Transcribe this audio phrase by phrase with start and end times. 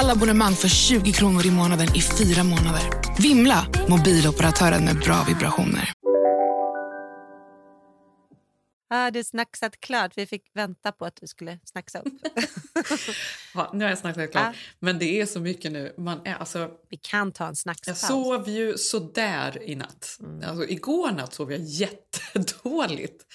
[0.00, 2.82] Alla abonnemang för 20 kronor i månaden i fyra månader.
[3.22, 3.66] Vimla!
[3.88, 5.92] Mobiloperatören med bra vibrationer.
[8.90, 10.12] Ja, du snacksat klart.
[10.16, 12.12] Vi fick vänta på att du skulle snacksa upp.
[13.54, 14.44] Ja, nu har jag snackat klart.
[14.44, 14.52] Ja.
[14.78, 15.94] Men det är så mycket nu.
[15.98, 18.00] Man är, alltså, Vi kan ta en jag snackspaus.
[18.00, 20.18] sov ju sådär i natt.
[20.44, 23.26] Alltså, igår natt sov jag jättedåligt.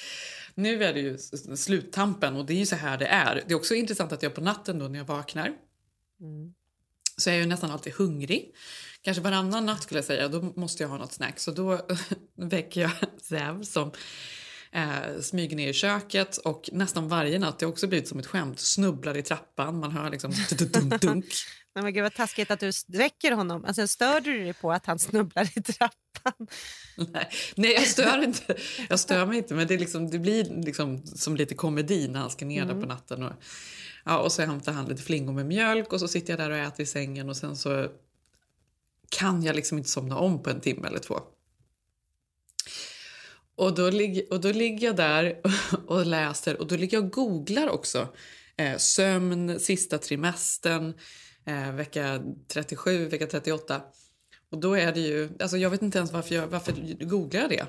[0.55, 1.17] Nu är det ju
[1.55, 3.43] sluttampen och det är ju så här det är.
[3.47, 5.51] Det är också intressant att jag på natten då när jag vaknar
[7.17, 8.55] så är jag ju nästan alltid hungrig.
[9.01, 10.27] Kanske varannan natt skulle jag säga.
[10.27, 11.39] Då måste jag ha något snack.
[11.39, 11.87] Så då
[12.37, 13.91] väcker jag Zev som
[14.71, 18.27] eh, smyger ner i köket och nästan varje natt, det har också blivit som ett
[18.27, 19.79] skämt, snubblar i trappan.
[19.79, 21.25] Man hör liksom dunk, dunk.
[21.75, 23.65] Nej, men gud vad taskigt att du väcker honom.
[23.65, 26.47] Alltså, störde du dig på att han snubblar i trappan?
[27.13, 28.55] Nej, nej, jag stör inte.
[28.89, 32.19] Jag stör mig inte, men det, är liksom, det blir liksom som lite komedi när
[32.19, 33.23] han ska ner där på natten.
[33.23, 33.33] Och,
[34.03, 36.57] ja, och så hämtar han lite flingor med mjölk och så sitter jag där och
[36.57, 37.87] äter i sängen och sen så
[39.09, 41.19] kan jag liksom inte somna om på en timme eller två.
[43.55, 45.41] Och då, lig- och då ligger jag där
[45.87, 48.07] och läser och då ligger jag och googlar också.
[48.57, 50.93] Eh, sömn, sista trimestern,
[51.45, 53.81] eh, vecka 37, vecka 38.
[54.49, 57.49] Och då är det ju, alltså jag vet inte ens varför jag, varför googlar jag
[57.49, 57.65] det?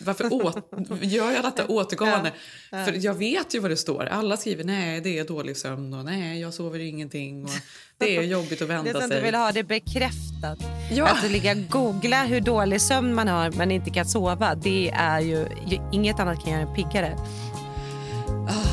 [0.00, 2.32] Varför åt, gör jag detta återkommande?
[2.70, 4.04] För jag vet ju vad det står.
[4.04, 7.50] Alla skriver nej det är dålig sömn och nej jag sover ingenting och
[7.98, 9.22] det är jobbigt att Det är vända som du sig.
[9.22, 10.58] vill ha det bekräftat.
[10.90, 11.08] Ja.
[11.08, 14.54] Att ligga googla hur dålig sömn man har men inte kan sova.
[14.54, 15.46] Det är ju
[15.92, 17.16] inget annat kan göra en piggare.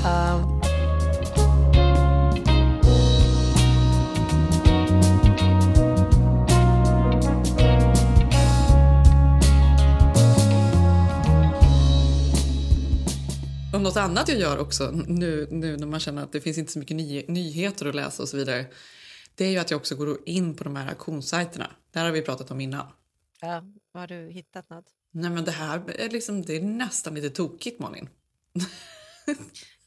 [0.06, 0.59] Um,
[13.80, 16.72] Och något annat jag gör också nu, nu när man känner att det finns inte
[16.72, 18.66] så mycket ny, nyheter att läsa och så vidare.
[19.36, 21.72] Det är ju att jag också går in på de här auktionssajterna.
[21.92, 22.88] Det här har vi pratat om innan.
[23.42, 23.64] ja,
[23.94, 24.86] har du hittat något?
[25.12, 28.10] Nej men det här är, liksom, det är nästan lite tokigt Malin.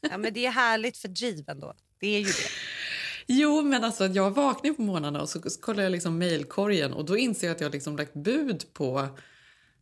[0.09, 1.73] Ja, men det är härligt för driven då.
[1.99, 2.49] Det är ju det.
[3.27, 7.17] Jo, men alltså jag vaknar på morgnarna och så kollar jag liksom mejlkorgen och då
[7.17, 9.07] inser jag att jag liksom lagt bud på...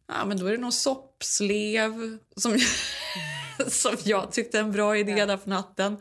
[0.07, 2.57] Ja, men då är det någon soppslev som,
[3.69, 5.97] som jag tyckte en bra idé där på natten.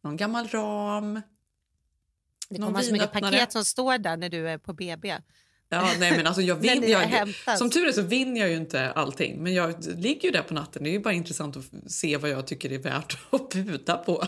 [0.00, 1.20] Någon gammal ram.
[2.48, 5.18] Det kommer så mycket paket som står där när du är på BB.
[5.68, 8.90] Ja, nej, men alltså jag vin, jag, som tur är så vinner jag ju inte
[8.90, 9.42] allting.
[9.42, 10.84] Men jag ligger ju där på natten.
[10.84, 14.24] Det är bara intressant att se vad jag tycker är värt att buda på.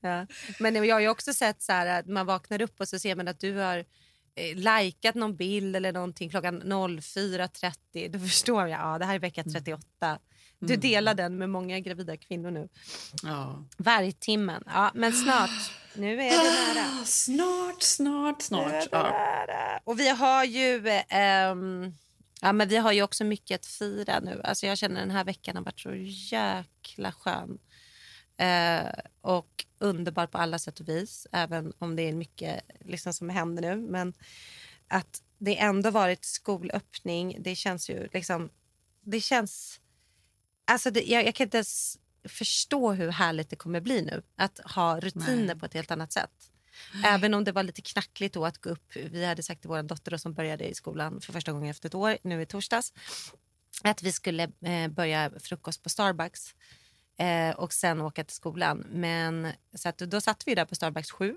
[0.00, 0.26] Ja.
[0.58, 3.28] Men jag har också sett så här att man vaknar upp och så ser man
[3.28, 3.84] att du har
[4.34, 8.08] eh, likat någon bild eller någonting klockan 04.30.
[8.08, 10.18] Då förstår jag, ja det här är vecka 38.
[10.58, 12.68] Du delar den med många gravida kvinnor nu.
[13.22, 13.64] Ja.
[13.76, 14.62] Vargtimmen.
[14.66, 15.72] Ja, men snart.
[15.94, 17.04] Nu är det nära.
[17.04, 18.88] Snart, snart, snart.
[18.90, 19.80] Ja.
[19.84, 20.88] Och vi har ju...
[21.08, 21.94] ehm,
[22.40, 24.40] ja, men vi har ju också mycket att fira nu.
[24.44, 25.94] Alltså jag känner den här veckan har varit så
[26.34, 27.58] jäkla skön.
[28.36, 28.88] Eh,
[29.20, 31.26] och underbar på alla sätt och vis.
[31.32, 33.76] Även om det är mycket liksom, som händer nu.
[33.76, 34.14] Men
[34.88, 37.36] att det ändå varit skolöppning.
[37.40, 38.50] Det känns ju liksom...
[39.04, 39.80] Det känns...
[40.64, 41.98] Alltså det, jag, jag kan inte ens
[42.28, 44.22] förstå hur härligt det kommer bli nu.
[44.36, 46.50] Att ha rutiner på ett helt annat sätt.
[47.04, 48.96] Även om det var lite knackligt då att gå upp.
[48.96, 51.88] Vi hade sagt till vår dotter då, som började i skolan för första gången efter
[51.88, 52.92] ett år, nu i torsdags,
[53.82, 56.54] att vi skulle eh, börja frukost på Starbucks
[57.18, 58.86] eh, och sen åka till skolan.
[58.90, 61.36] Men så att, då satt vi där på Starbucks sju.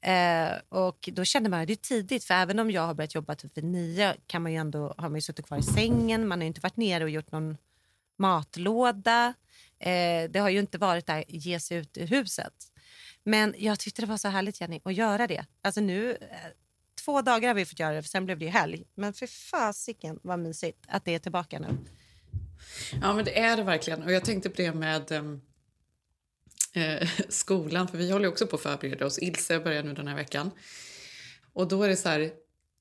[0.00, 3.14] Eh, och då kände man att det är tidigt, för även om jag har börjat
[3.14, 6.28] jobba typ vid nio kan man ju ändå, har man ju suttit kvar i sängen,
[6.28, 7.56] man har inte varit nere och gjort någon
[8.16, 9.34] matlåda.
[9.78, 12.54] Eh, det har ju inte varit där ge sig ut ur huset.
[13.24, 15.46] Men jag tyckte det var så härligt Jenny att göra det.
[15.62, 16.36] Alltså nu, eh,
[17.04, 18.84] två dagar har vi fått göra det, för sen blev det ju helg.
[18.94, 21.78] Men för fasiken vad mysigt att det är tillbaka nu.
[23.02, 24.02] Ja, men det är det verkligen.
[24.02, 25.40] Och jag tänkte på det med ehm,
[26.72, 29.18] eh, skolan, för vi håller ju också på att förbereda oss.
[29.18, 30.50] Ilse börjar nu den här veckan.
[31.52, 32.30] Och då är det så här,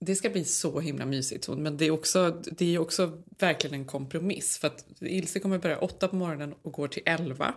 [0.05, 1.47] det ska bli så himla mysigt.
[1.50, 4.57] Men det är också, det är också verkligen en kompromiss.
[4.57, 7.53] För att Ilse kommer börja åtta på morgonen och går till elva.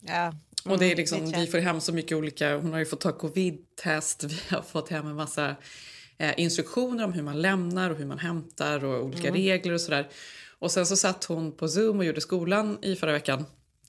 [0.00, 0.34] Ja.
[0.64, 2.56] Och det är Mm, liksom, vi får hem så mycket olika...
[2.56, 4.24] Hon har ju fått ta covid-test.
[4.24, 5.56] Vi har fått hem en massa
[6.18, 9.34] eh, instruktioner om hur man lämnar och hur man hämtar och olika Mm.
[9.40, 10.08] regler och sådär.
[10.58, 13.44] Och sen så satt hon på Zoom och gjorde skolan i förra veckan.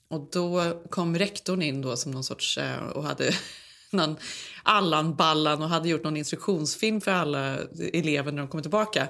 [0.08, 2.58] Och då kom rektorn in då som någon sorts...
[2.58, 3.30] Eh, och hade
[3.90, 4.16] någon
[4.64, 7.58] Allan-ballan och hade gjort någon instruktionsfilm för alla
[7.92, 9.08] elever när de kommer tillbaka.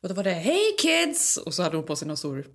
[0.00, 1.36] Och då var det Hej kids!
[1.36, 2.46] Och så hade hon på sig någon stor,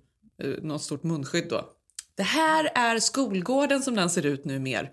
[0.42, 1.68] eh, något stort munskydd då.
[2.14, 4.92] Det här är skolgården som den ser ut nu mer.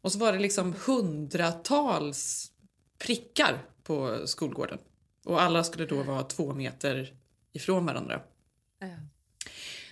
[0.00, 2.50] Och så var det liksom hundratals
[2.98, 4.78] prickar på skolgården.
[5.24, 7.12] Och alla skulle då vara två meter
[7.52, 8.20] ifrån varandra.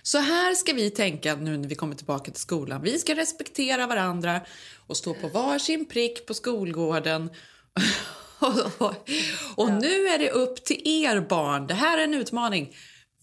[0.03, 2.81] Så här ska vi tänka nu när vi kommer tillbaka till skolan.
[2.81, 4.41] Vi ska respektera varandra
[4.87, 7.29] och stå på varsin prick på skolgården.
[9.55, 11.67] och, nu är det upp till er barn.
[11.67, 12.75] Det här är en utmaning.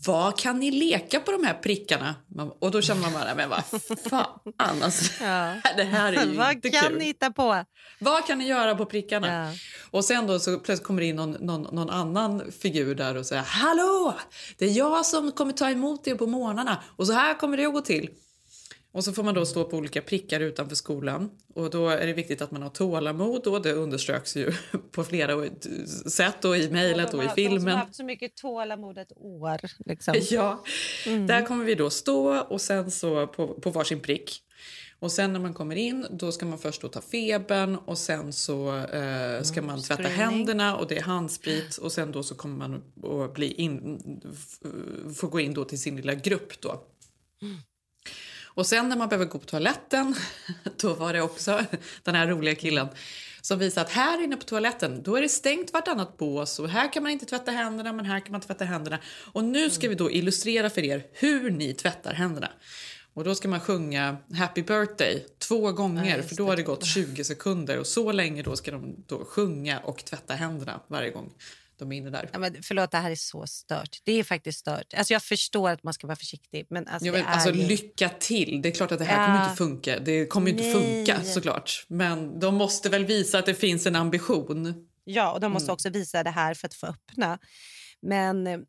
[0.06, 2.14] Vad kan ni leka på de här prickarna?
[2.58, 3.64] Och då känner man bara, men vad
[4.10, 5.54] fan, alltså, Ja.
[5.76, 6.98] det här är ju Vad inte kan kul.
[6.98, 7.64] ni hitta på?
[7.98, 9.44] Vad kan ni göra på prickarna?
[9.48, 9.52] Ja.
[9.90, 13.26] Och sen då så plötsligt kommer det in någon, någon, någon annan figur där och
[13.26, 14.14] säger Hallå!
[14.58, 17.66] Det är jag som kommer ta emot er på morgnarna och så här kommer det
[17.66, 18.10] att gå till.
[18.92, 21.30] Och så får man då stå på olika prickar utanför skolan.
[21.54, 24.52] Och då är det viktigt att man har tålamod och det underströks ju
[24.92, 25.46] på flera
[26.10, 27.68] sätt och i mejlet och i De filmen.
[27.68, 29.60] har haft så mycket tålamod ett år.
[29.86, 30.14] Liksom.
[30.30, 30.64] Ja,
[31.06, 31.26] Mm.
[31.26, 34.42] där kommer vi då stå och sen så på, på varsin prick.
[35.00, 38.76] Och sen när man kommer in då ska man först ta febern och sen så
[38.76, 40.36] eh, ska man tvätta Mm, screening.
[40.38, 42.82] händerna och det är handsprit och sen då så kommer man
[43.24, 44.00] att bli in,
[45.16, 46.82] få gå in då till sin lilla grupp då.
[48.58, 50.14] Och sen när man behöver gå på toaletten,
[50.76, 51.64] då var det också
[52.02, 52.88] den här roliga killen
[53.40, 56.92] som visade att här inne på toaletten då är det stängt vartannat bås och här
[56.92, 58.98] kan man inte tvätta händerna men här kan man tvätta händerna.
[59.32, 62.50] Och nu ska vi då illustrera för er hur ni tvättar händerna.
[63.14, 67.24] Och då ska man sjunga Happy birthday två gånger för då har det gått 20
[67.24, 71.32] sekunder och så länge då ska de då sjunga och tvätta händerna varje gång
[71.78, 72.30] de är inne där.
[72.32, 73.98] Ja, men förlåt, det här är så stört.
[74.04, 74.94] Det är faktiskt stört.
[74.96, 76.66] Alltså, jag förstår att man ska vara försiktig.
[76.70, 78.62] Men alltså, Ja, men, alltså, lycka till!
[78.62, 79.26] Det är klart att det här Ja.
[79.26, 79.98] kommer inte funka.
[80.00, 80.72] Det kommer inte Nej.
[80.72, 81.84] funka såklart.
[81.88, 84.86] Men de måste väl visa att det finns en ambition.
[85.04, 85.52] Ja, och de Mm.
[85.52, 87.38] måste också visa det här för att få öppna.
[88.02, 88.64] Men,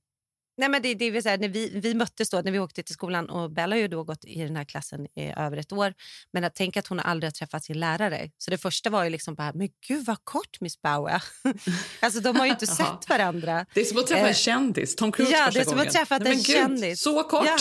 [0.60, 2.94] nej, men det, det vill säga, när vi, vi möttes då när vi åkte till
[2.94, 5.94] skolan och Bella har ju då gått i den här klassen i över ett år.
[6.34, 8.32] Men att tänka att hon aldrig har träffat sin lärare.
[8.38, 11.24] Så det första var ju liksom bara, men gud vad kort Miss Bauer.
[12.00, 13.66] alltså de har ju inte sett varandra.
[13.74, 14.96] Det är som att träffa Eh, en kändis.
[14.96, 15.88] Tom Cruise ja, det är som gången.
[15.88, 17.02] att träffa Nej, en gud, kändis.
[17.02, 17.46] Så kort!
[17.46, 17.58] Ja.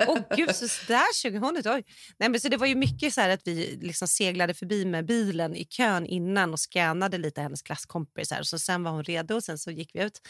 [0.06, 1.84] Åh gud, så där 2000 oj.
[2.18, 5.56] Nej, men så Det var ju mycket så att vi liksom seglade förbi med bilen
[5.56, 8.42] i kön innan och scannade lite hennes klasskompisar.
[8.42, 10.20] Så sen var hon redo och sen så gick vi ut.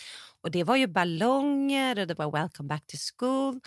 [0.42, 3.60] Och Det var ju ballonger och det var welcome back to school.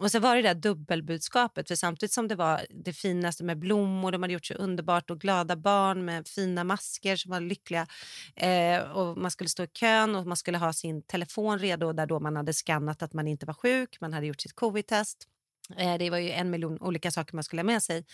[0.00, 1.68] Och så var det där dubbelbudskapet.
[1.68, 5.20] För samtidigt som det var det finaste med blommor, de hade gjort så underbart och
[5.20, 7.86] glada barn med fina masker som var lyckliga.
[8.36, 12.06] Eh, och Man skulle stå i kön och man skulle ha sin telefon redo där
[12.06, 15.28] då man hade skannat att man inte var sjuk, man hade gjort sitt covid-test.
[15.76, 18.04] Eh, Det var ju en miljon olika saker man skulle ha med sig.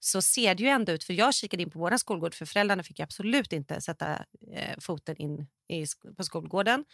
[0.00, 2.82] Så ser det ju ändå ut, för jag kikade in på vår skolgård för föräldrarna
[2.82, 4.24] fick absolut inte sätta
[4.54, 5.84] eh, foten in i,
[6.16, 6.84] på skolgården.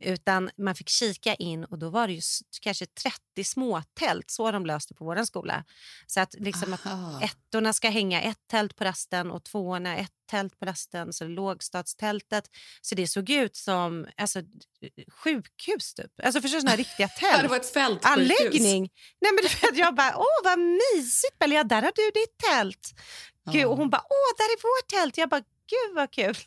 [0.00, 2.20] Utan man fick kika in och då var det ju
[2.62, 5.64] kanske 30 små tält, så de löste på vår skola.
[6.06, 6.86] Så att, liksom att
[7.22, 12.44] ettorna ska hänga ett tält på rasten och tvåorna ett tält på rasten, så lågstadstältet.
[12.80, 14.42] Så det såg ut som alltså,
[15.08, 16.12] sjukhus typ.
[16.22, 17.42] Alltså förstår du, såna här riktiga tält.
[17.42, 18.12] det var ett fältsjukhus.
[18.12, 18.90] Anläggning!
[19.20, 22.92] Nej, men vet, jag bara, åh vad mysigt Bella, där har du ditt tält.
[23.52, 23.68] Gud, Ja.
[23.68, 25.18] och hon bara, åh där är vårt tält.
[25.18, 26.34] Jag bara, gud vad kul.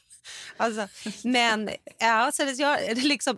[0.57, 0.87] Alltså,
[1.23, 3.35] men ja, så jag liksom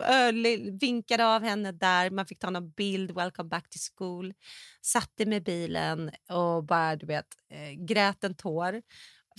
[0.80, 4.34] vinkade av henne där, man fick ta någon bild, welcome back to school.
[4.82, 8.82] Satte mig i bilen och bara du vet, eh, grät en tår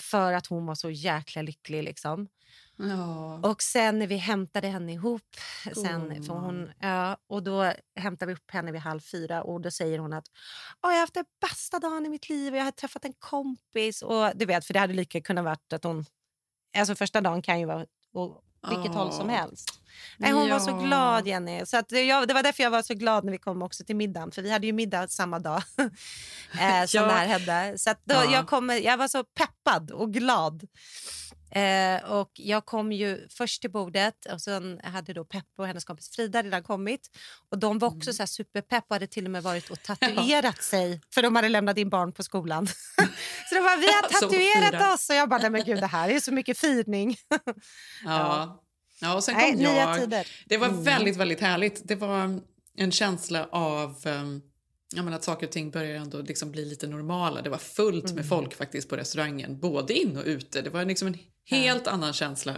[0.02, 1.84] för att hon var så jäkla lycklig.
[1.84, 2.28] Liksom.
[2.78, 3.40] Ja.
[3.44, 5.36] Och sen när vi hämtade henne ihop,
[5.76, 9.72] sen, för hon, ja, och då hämtade vi upp henne vid halv fyra och då
[9.72, 10.26] säger hon att
[10.82, 13.14] "Åh, jag har haft den bästa dagen i mitt liv och jag har träffat en
[13.20, 14.02] kompis.
[14.02, 16.06] Och du vet, för det hade lika kunnat varit att hon...
[16.78, 19.36] Alltså första dagen kan ju vara åt vilket håll som Ja.
[19.36, 19.79] helst.
[20.17, 20.77] Nej, hon var så Ja.
[20.77, 21.65] glad Jenny.
[21.65, 23.84] Så att det, jag, det var därför jag var så glad när vi kom också
[23.84, 24.32] till middagen.
[24.32, 25.62] För vi hade ju middag samma dag
[26.60, 27.05] eh, som Ja.
[27.05, 27.77] det här hände.
[27.77, 28.32] Så att då, Ja.
[28.34, 30.67] jag, kom, jag var så peppad och glad.
[31.56, 35.86] Eh, och jag kom ju först till bordet och sen hade då Peppe och hennes
[35.86, 37.10] kompis Frida redan kommit.
[37.52, 40.64] Och de var också så här superpepp och hade till och med varit och tatuerat
[40.64, 42.68] sig för de hade lämnat in barn på skolan.
[43.50, 45.88] så de bara, vi har Så tatuerat oss och jag bara, nej men gud det
[45.88, 47.16] här är så mycket firning.
[48.06, 48.64] Ja.
[49.02, 50.26] ja, och sen Nej, kom nya jag.
[50.46, 50.84] Det var Mm.
[50.84, 51.82] väldigt, väldigt härligt.
[51.88, 52.40] Det var
[52.78, 54.02] en känsla av...
[54.06, 54.42] ehm,
[54.96, 57.42] Ja, men att saker och ting börjar ändå liksom bli lite normala.
[57.42, 60.62] Det var fullt med folk faktiskt på restaurangen, både in och ute.
[60.62, 61.18] Det var liksom en
[61.50, 62.54] helt annan känsla.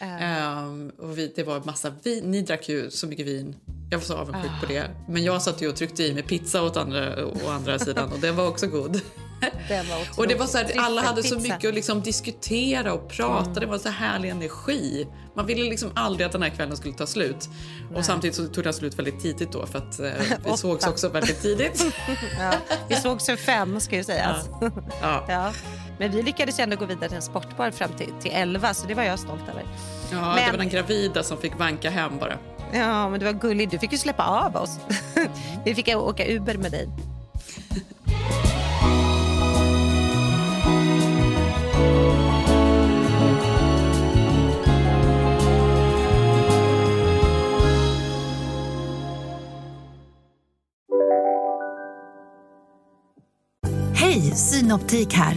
[0.00, 2.30] Ehm, och vi, det var massa vin.
[2.30, 3.56] Ni drack ju så mycket vin.
[3.90, 4.90] Jag var så avundsjuk på det.
[5.08, 8.18] Men jag satt ju och tryckte i mig pizza åt andra, å andra sidan och
[8.20, 9.00] den var också god.
[9.68, 13.08] Den var Och det var så här, alla hade så mycket att liksom diskutera och
[13.08, 13.50] prata.
[13.50, 13.60] Mm.
[13.60, 15.06] Det var så härlig energi.
[15.36, 17.48] Man ville liksom aldrig att den här kvällen skulle ta slut.
[17.94, 20.12] Och samtidigt så tog den slut väldigt tidigt då för att eh,
[20.44, 21.84] vi sågs också väldigt tidigt.
[22.38, 22.54] Ja,
[22.88, 24.48] vi sågs för fem ska ju sägas.
[25.00, 25.24] Ja.
[25.28, 25.52] Ja.
[25.98, 28.94] Men vi lyckades ändå gå vidare till en sportbar fram till, till 11 så det
[28.94, 29.62] var jag stolt över.
[30.12, 32.38] Ja, det Men- var den gravida som fick vanka hem bara.
[32.72, 33.70] Ja, men det var gulligt.
[33.70, 34.78] Du fick ju släppa av oss.
[35.64, 36.88] vi fick åka Uber med dig.
[53.94, 55.36] Hej, Synoptik här.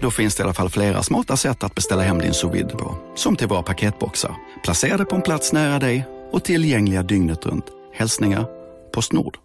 [0.00, 2.98] Då finns det i alla fall flera smarta sätt att beställa hem din sous på.
[3.14, 7.64] Som till våra paketboxar, placerade på en plats nära dig och tillgängliga dygnet runt.
[7.92, 8.46] Hälsningar
[8.92, 9.38] Postnord.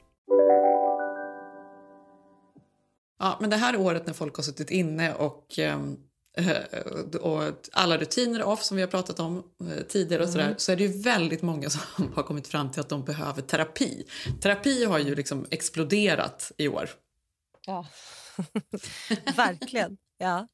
[3.19, 5.97] Ja, men det här året när folk har suttit inne och, ehm,
[6.37, 10.71] eh, och alla rutiner off som vi har pratat om eh, tidigare och sådär, så
[10.71, 11.81] är det ju väldigt många som
[12.15, 14.05] har kommit fram till att de behöver terapi.
[14.41, 16.89] Terapi har ju liksom exploderat i år.
[17.65, 17.87] Ja.
[19.35, 19.97] Verkligen.
[20.21, 20.47] Ja.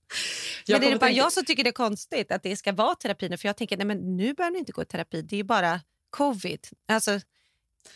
[0.66, 2.72] Jag men är det bara tänka- jag som tycker det är konstigt att det ska
[2.72, 3.38] vara terapi nu?
[3.38, 5.22] För jag tänker, nej men nu behöver ni inte gå i terapi.
[5.22, 6.68] Det är bara covid.
[6.88, 7.20] Alltså,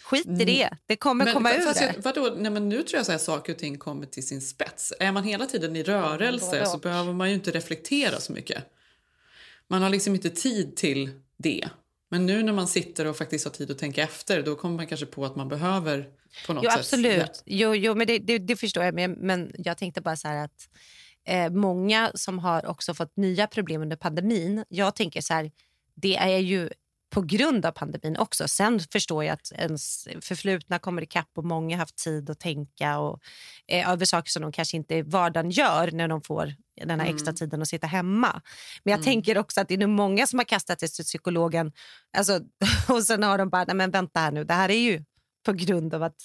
[0.03, 0.69] skit i det.
[0.85, 1.95] Det kommer komma ur fast det.
[1.97, 4.93] vadå, nej, men nu tror jag att saker och ting kommer till sin spets.
[4.99, 8.63] Är man hela tiden i rörelse både så behöver man ju inte reflektera så mycket.
[9.67, 11.69] Man har liksom inte tid till det.
[12.09, 14.87] Men nu när man sitter och faktiskt har tid att tänka efter då kommer man
[14.87, 16.07] kanske på att man behöver
[16.47, 16.79] på något Jo, sätt...
[16.79, 17.43] absolut.
[17.45, 18.93] Jo, jo, men det, det, det förstår jag.
[18.93, 20.69] Men, men jag tänkte bara så här att
[21.27, 24.65] eh, många som har också fått nya problem under pandemin.
[24.69, 25.51] Jag tänker så här,
[25.95, 26.69] det är ju
[27.11, 28.47] på grund av pandemin också.
[28.47, 32.99] Sen förstår jag att ens förflutna kommer ikapp och många har haft tid att tänka
[32.99, 33.19] och,
[33.67, 36.53] eh, över saker som de kanske inte i vardagen gör när de får
[36.85, 38.41] den här extra tiden att sitta hemma.
[38.83, 41.71] Men jag tänker också att det är nog många som har kastat sig till psykologen
[42.17, 42.39] alltså,
[42.89, 45.03] och sen har de bara, nej men vänta här nu, det här är ju
[45.45, 46.21] på grund av att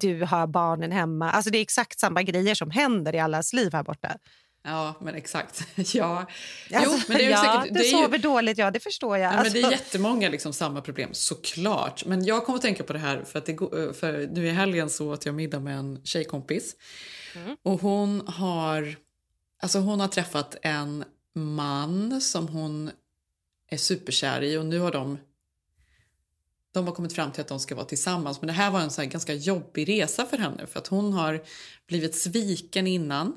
[0.00, 1.30] du har barnen hemma.
[1.30, 4.16] Alltså det är exakt samma grejer som händer i allas liv här borta.
[4.64, 5.66] Ja, men exakt.
[5.94, 6.26] ja.
[6.72, 7.74] Alltså, jo, men det är ja, säkert...
[7.74, 9.32] du det är sover ju, dåligt, ja det förstår jag.
[9.32, 12.04] Ja, men det är Alltså, jättemånga liksom samma problem, såklart.
[12.04, 13.56] Men jag kommer att tänka på det här för att det,
[13.94, 16.76] för nu i helgen så åt jag middag med en tjejkompis.
[17.62, 18.96] Och hon har,
[19.62, 22.90] alltså hon har träffat en man som hon
[23.70, 25.18] är superkär i och nu har de
[26.74, 28.40] de har kommit fram till att de ska vara tillsammans.
[28.40, 31.42] Men det här var en så ganska jobbig resa för henne för att hon har
[31.88, 33.32] blivit sviken innan.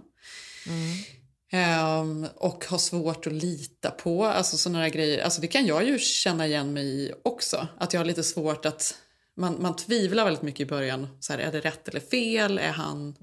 [1.52, 4.26] Ehm, och har svårt att lita på.
[4.26, 5.24] Alltså såna där grejer.
[5.24, 7.68] Alltså det kan jag ju känna igen mig i också.
[7.78, 8.96] Att jag har lite svårt att...
[9.36, 11.08] Man, man tvivlar väldigt mycket i början.
[11.20, 12.58] Så här, är det rätt eller fel?
[12.58, 13.16] Är han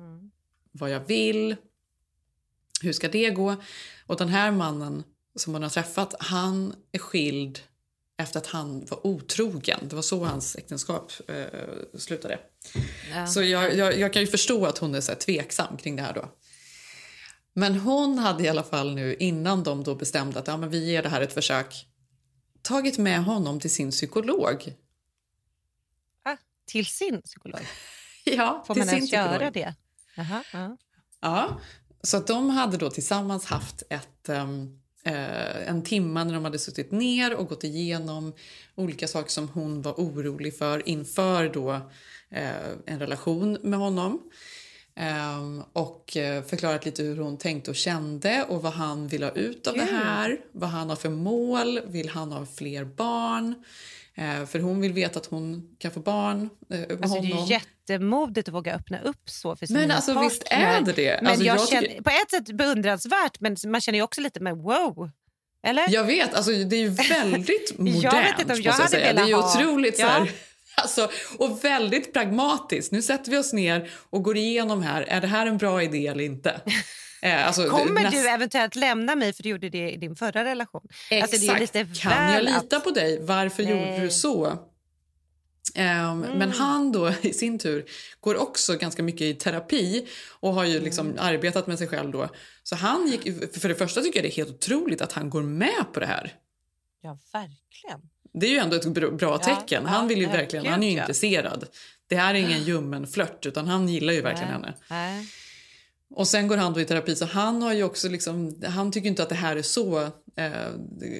[0.72, 1.56] vad jag vill?
[2.82, 3.56] Hur ska det gå?
[4.06, 5.04] Och den här mannen
[5.36, 7.60] som hon har träffat, han är skild
[8.16, 9.80] efter att han var otrogen.
[9.88, 12.38] Det var så hans äktenskap eh, slutade.
[13.28, 16.02] Så jag, jag, jag kan ju förstå att hon är så här tveksam kring det
[16.02, 16.28] här då.
[17.54, 20.84] Men hon hade i alla fall nu innan de då bestämde att ja, men vi
[20.90, 21.86] ger det här ett försök
[22.62, 24.74] tagit med honom till sin psykolog.
[26.22, 27.60] ah, till sin psykolog.
[28.26, 29.52] Ja, Får till man sin ens göra psykolog.
[29.52, 29.74] det?
[30.16, 30.76] Jaha, ja.
[31.20, 31.60] Ja,
[32.02, 36.58] så att de hade då tillsammans haft ett, ehm, eh, en timma när de hade
[36.58, 38.32] suttit ner och gått igenom
[38.74, 41.72] olika saker som hon var orolig för inför då,
[42.30, 44.22] eh, en relation med honom.
[44.96, 49.30] Ehm, och eh, förklarat lite hur hon tänkte och kände och vad han vill ha
[49.30, 49.88] ut av det Gud.
[49.94, 50.40] här.
[50.52, 51.80] Vad han har för mål.
[51.86, 53.54] Vill han ha fler barn?
[54.16, 58.48] Eh, för hon vill veta att hon kan få barn eh, Alltså, det är jättemodigt
[58.48, 60.28] att våga öppna upp så för sin Men alltså, partner.
[60.30, 61.18] visst är det det?
[61.22, 64.40] Men Alltså, jag jag tycker- känner, på ett sätt beundransvärt, men man känner också lite
[64.40, 65.10] med wow.
[65.66, 65.84] Eller?
[65.90, 68.02] Jag vet, alltså, det är ju väldigt modernt.
[68.02, 69.12] Jag vet inte om jag hade säga.
[69.12, 70.08] Det är velat ha- otroligt så Ja.
[70.08, 70.30] här,
[70.76, 72.92] alltså, och väldigt pragmatiskt.
[72.92, 75.02] Nu sätter vi oss ner och går igenom här.
[75.02, 76.60] Är det här en bra idé eller inte?
[77.24, 80.44] Eh, alltså, Kommer näst- du eventuellt lämna mig för du gjorde det i din förra
[80.44, 80.82] relation?
[81.10, 81.32] Exakt.
[81.34, 83.18] Alltså, är lite kan jag lita att- på dig?
[83.22, 83.72] Varför Nej.
[83.72, 84.58] gjorde du så?
[85.74, 86.50] Men Mm.
[86.50, 87.84] han då i sin tur
[88.20, 90.06] går också ganska mycket i terapi
[90.40, 91.18] och har ju liksom Mm.
[91.20, 92.28] arbetat med sig själv då.
[92.62, 93.22] Så han gick,
[93.60, 96.06] för det första tycker jag det är helt otroligt att han går med på det
[96.06, 96.32] här.
[97.02, 98.00] Ja, verkligen.
[98.32, 98.86] Det är ju ändå ett
[99.18, 99.82] bra, tecken.
[99.84, 101.66] ja, Han vill ju verkligen, han är ju intresserad.
[102.08, 104.74] Det här är ingen ljummen flört utan han gillar ju verkligen henne.
[104.90, 105.26] Nej.
[106.16, 109.08] Och sen går han då i terapi så han har ju också liksom, han tycker
[109.08, 110.02] inte att det här är så
[110.36, 110.70] eh,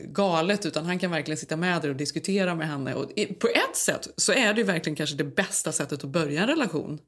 [0.09, 2.95] galet utan han kan verkligen sitta med där och diskutera med henne.
[2.95, 6.11] Och i, på ett sätt så är det ju verkligen kanske det bästa sättet att
[6.11, 6.99] börja en relation.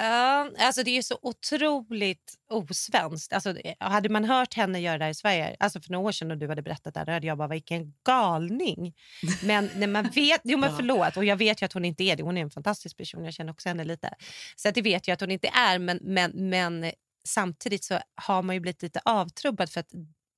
[0.00, 3.32] Ja, alltså det är så otroligt osvenskt.
[3.32, 6.12] Alltså, det- hade man hört henne göra det här i Sverige, alltså för några år
[6.12, 8.94] sedan och du hade berättat det här, då hade jag bara, vilken galning.
[9.42, 12.16] Men när man vet, jo men förlåt, och jag vet ju att hon inte är
[12.16, 14.14] det, hon är en fantastisk person, jag känner också henne lite.
[14.56, 16.92] Så att det vet jag att hon inte är, men, men, men
[17.24, 19.90] samtidigt så har man ju blivit lite avtrubbad för att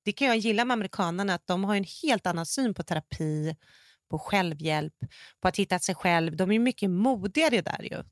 [0.05, 3.55] det kan jag gilla med amerikanerna, att de har en helt annan syn på terapi,
[4.09, 4.93] på självhjälp,
[5.41, 6.35] på att hitta sig själv.
[6.35, 8.03] De är mycket modigare där ju.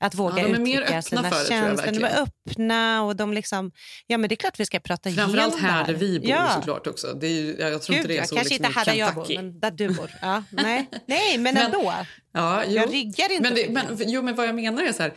[0.00, 1.92] Att våga de är mer uttrycka öppna sina för det, tror jag känslor.
[1.92, 3.72] De är öppna och de liksom,
[4.06, 6.30] ja men det är klart vi ska prata Framförallt igenom här det där vi bor
[6.30, 6.52] ja.
[6.54, 7.14] såklart också.
[7.14, 8.84] Det är ju, jag tror Gud, inte det är ja, så kanske liksom inte här
[8.84, 10.10] där jag bor, men där du bor.
[10.22, 10.90] Ja, nej.
[11.06, 11.94] nej, men Men- ändå.
[12.32, 12.74] Ja, jo.
[12.74, 15.12] Jag ryggar inte men, det, men, jo, men vad jag menar är så här,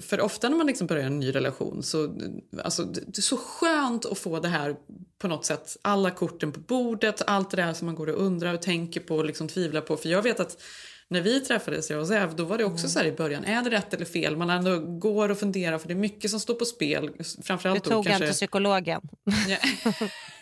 [0.00, 2.16] för ofta när man liksom börjar en ny relation så
[2.64, 4.76] alltså, det det är så skönt att få det här
[5.18, 8.54] på något sätt, alla korten på bordet, allt det där som man går och undrar
[8.54, 9.96] och tänker på och liksom tvivlar på.
[9.96, 10.62] För jag vet att
[11.10, 13.62] när vi träffades, jag och Zev, då var det också så här i början, är
[13.62, 14.36] det rätt eller fel?
[14.36, 17.10] Man ändå går och funderar för det är mycket som står på spel.
[17.18, 18.24] Du Framförallt då tog kanske...
[18.24, 19.00] inte psykologen.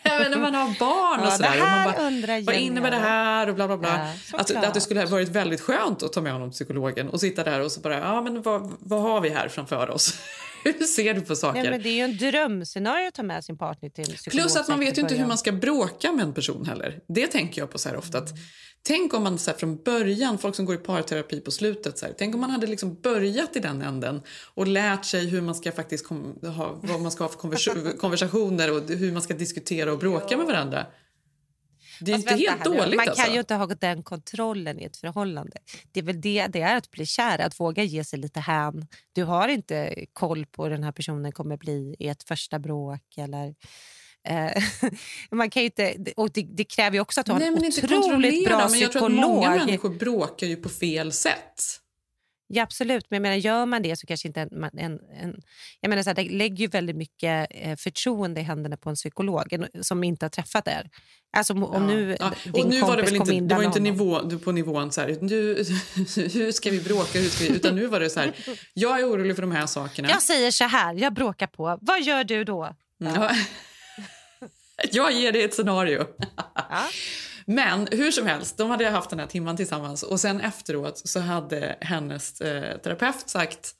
[0.02, 0.18] Ja.
[0.18, 1.56] Men när man har barn och Ja, sådär.
[1.56, 3.48] det här bara, undrar vad innebär det här?
[3.48, 4.12] Och bla, bla, bla.
[4.32, 7.08] Ja, att, att det skulle ha varit väldigt skönt att ta med honom till psykologen
[7.08, 10.14] och sitta där och så bara, ja men vad, vad har vi här framför oss?
[10.62, 11.62] Hur ser du på saker?
[11.62, 14.42] Nej, men det är ju en drömscenario att ta med sin partner till psykolog.
[14.42, 17.00] Plus att man vet ju inte hur man ska bråka med en person heller.
[17.08, 18.18] Det tänker jag på så här ofta.
[18.18, 18.28] Att,
[18.82, 22.06] tänk om man så här från början, folk som går i parterapi på slutet, så
[22.06, 24.22] här, tänk om man hade liksom börjat i den änden
[24.54, 26.06] och lärt sig hur man ska faktiskt
[26.56, 30.36] ha, vad man ska ha för konvers- konversationer och hur man ska diskutera och bråka
[30.36, 30.86] med varandra.
[32.00, 33.24] Det är Fast inte helt dåligt Man alltså.
[33.24, 35.58] kan ju inte ha den kontrollen i ett förhållande.
[35.92, 38.86] Det är väl det det är att bli kär, att våga ge sig lite hän.
[39.12, 43.02] Du har inte koll på hur den här personen kommer bli i ett första bråk.
[43.16, 43.54] Eller,
[44.28, 44.62] eh,
[45.30, 48.44] man kan inte, och det, det kräver ju också att du har Nej, en otroligt
[48.46, 49.34] bra men jag tror att psykolog.
[49.34, 51.62] många människor bråkar ju på fel sätt.
[52.50, 54.64] Ja, absolut, men jag menar, gör man det så kanske inte en...
[54.64, 55.40] en, en
[55.80, 58.94] jag menar, så här, det lägger ju väldigt mycket eh, förtroende i händerna på en
[58.96, 60.90] psykolog en, som inte har träffat er.
[61.36, 62.32] Alltså om om nu Ja.
[62.44, 64.92] din Och nu var det väl inte, in det var inte nivå, du- på nivån
[64.92, 65.54] så här, nu,
[66.32, 68.32] hur ska vi bråka, hur ska vi, utan nu var det så här,
[68.74, 70.08] jag är orolig för de här sakerna.
[70.08, 71.78] Jag säger så här, jag bråkar på.
[71.82, 72.74] Vad gör du då?
[72.98, 73.30] Ja.
[74.92, 76.04] Jag ger dig ett scenario.
[77.50, 81.20] Men hur som helst, de hade haft den här timman tillsammans och sen efteråt så
[81.20, 83.74] hade hennes eh, terapeut sagt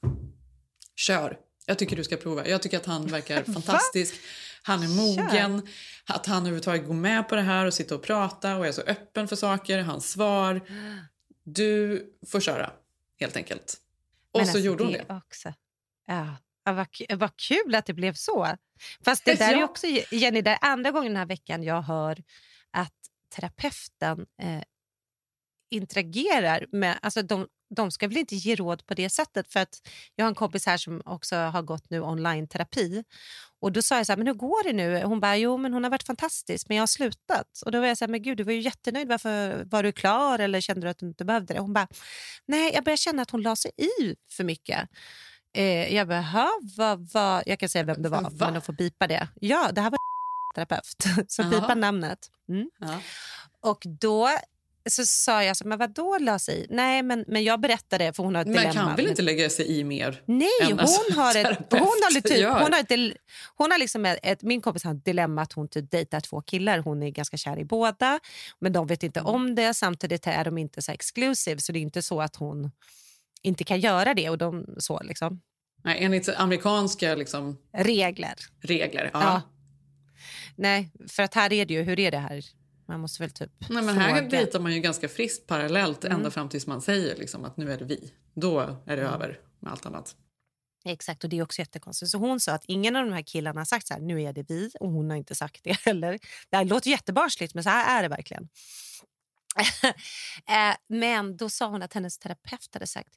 [0.95, 2.47] kör, jag tycker du ska prova.
[2.47, 4.15] Jag tycker att han verkar fantastisk.
[4.63, 5.67] Han är mogen,
[6.05, 8.81] att han överhuvudtaget går med på det här och sitter och pratar och är så
[8.81, 9.79] öppen för saker.
[9.79, 10.61] Hans svar,
[11.43, 12.71] du får köra
[13.19, 13.77] helt enkelt.
[14.31, 15.05] Och Men så alltså, gjorde hon det.
[15.09, 15.53] Också.
[16.07, 16.35] Ja.
[16.65, 16.87] Ja, vad,
[17.19, 18.47] vad kul att det blev så.
[19.05, 19.65] Fast det där är Ja.
[19.65, 22.23] också, Jenny, det är andra gången den här veckan jag hör
[23.29, 24.63] terapeuten eh,
[25.71, 26.99] interagerar med...
[27.01, 29.53] Alltså de, de ska väl inte ge råd på det sättet?
[29.53, 33.03] För att Jag har en kompis här som också har gått nu online-terapi.
[33.61, 35.03] Och Då sa jag så här, men hur går det nu?
[35.03, 37.61] Hon bara, jo men hon har varit fantastisk men jag har slutat.
[37.65, 39.07] Och Då var jag så här, men gud du var ju jättenöjd.
[39.07, 41.59] Varför var du klar eller kände du att du inte behövde det?
[41.59, 41.87] Hon bara,
[42.45, 44.89] nej jag börjar känna att hon la sig i för mycket.
[45.57, 47.43] Eh, jag bara, "Ha, vad, vad?
[47.45, 48.31] Jag kan säga vem det var, Va?
[48.39, 49.27] men de får bipa det.
[49.41, 49.99] Ja, det här var
[50.65, 52.19] terapeut, så bipa namnet.
[52.49, 52.69] Mm.
[52.79, 52.99] Ja.
[53.61, 54.29] Och då
[54.89, 56.67] så sa jag, så, men vad då la sig i?
[56.69, 58.73] Nej, men, men jag berättade, för hon har ett Men dilemma.
[58.73, 60.21] kan väl inte lägga sig i mer?
[60.25, 62.61] Nej, hon alltså har ett, terapeut hon har typ, gör.
[62.61, 63.17] hon har ett,
[63.55, 66.41] hon har liksom ett, ett, min kompis har ett dilemma att hon typ dejtar två
[66.41, 66.79] killar.
[66.79, 68.19] Hon är ganska kär i båda,
[68.59, 69.73] men de vet inte om det.
[69.73, 72.71] Samtidigt är de inte så exclusive, så det är inte så att hon
[73.41, 74.29] inte kan göra det.
[74.29, 75.41] Och de, så liksom.
[75.83, 78.35] Nej, enligt amerikanska liksom, regler.
[78.61, 79.09] regler.
[79.13, 79.21] Ja.
[79.23, 79.41] Ja.
[80.59, 82.45] Nej, för att här är det ju, hur är det här?
[82.87, 84.29] Man måste väl typ Nej, men här fråga.
[84.29, 86.17] dejtar man ju ganska friskt parallellt Mm.
[86.17, 88.13] ända fram tills man säger liksom, att nu är det vi.
[88.33, 90.15] Då är det över med allt annat.
[90.85, 92.11] Exakt, och det är också jättekonstigt.
[92.11, 94.33] Så hon sa att ingen av de här killarna har sagt så här, nu är
[94.33, 96.19] det vi, och hon har inte sagt det heller.
[96.49, 98.49] Det här låter jättebarnsligt, men så här är det verkligen.
[100.49, 103.13] Eh, men då sa hon att hennes terapeut hade sagt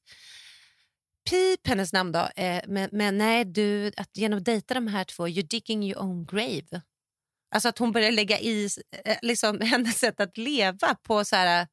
[1.30, 5.04] Pip, hennes namn då, eh, men, men nej du, att genom att dejta de här
[5.04, 6.82] två, you're digging your own grave.
[7.52, 8.68] Alltså att hon började lägga i
[9.04, 11.66] eh, liksom, hennes sätt att leva på så här...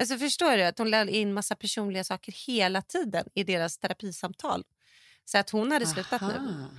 [0.00, 0.62] Alltså förstår du?
[0.62, 4.64] Att hon lade in massa personliga saker hela tiden i deras terapisamtal.
[5.24, 6.26] Så att hon hade slutat nu.
[6.26, 6.70] Aha.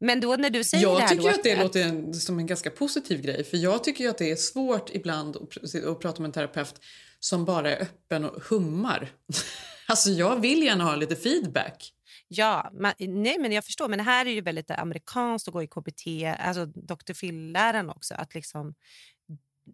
[0.00, 2.38] Men då när du säger det Jag här tycker då, att det låter en, som
[2.38, 3.44] en ganska positiv grej.
[3.44, 6.80] För Jag tycker att det är svårt ibland att, att prata med en terapeut
[7.20, 9.12] som bara är öppen och hummar.
[9.86, 11.92] Alltså jag vill gärna ha lite feedback.
[12.32, 13.88] Ja, man, nej men jag förstår.
[13.88, 16.02] Men det här är ju väldigt amerikanskt att gå i KBT.
[16.38, 17.12] Alltså Dr.
[17.12, 18.14] Phil-läran också.
[18.14, 18.74] Att liksom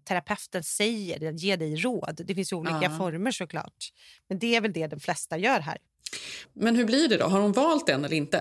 [0.09, 2.21] terapeuten säger, ger dig råd.
[2.25, 2.99] Det finns olika Ja.
[2.99, 3.92] former såklart.
[4.29, 5.79] Men det är väl det de flesta gör här.
[6.53, 7.27] Men hur blir det då?
[7.27, 8.38] Har hon valt en eller inte?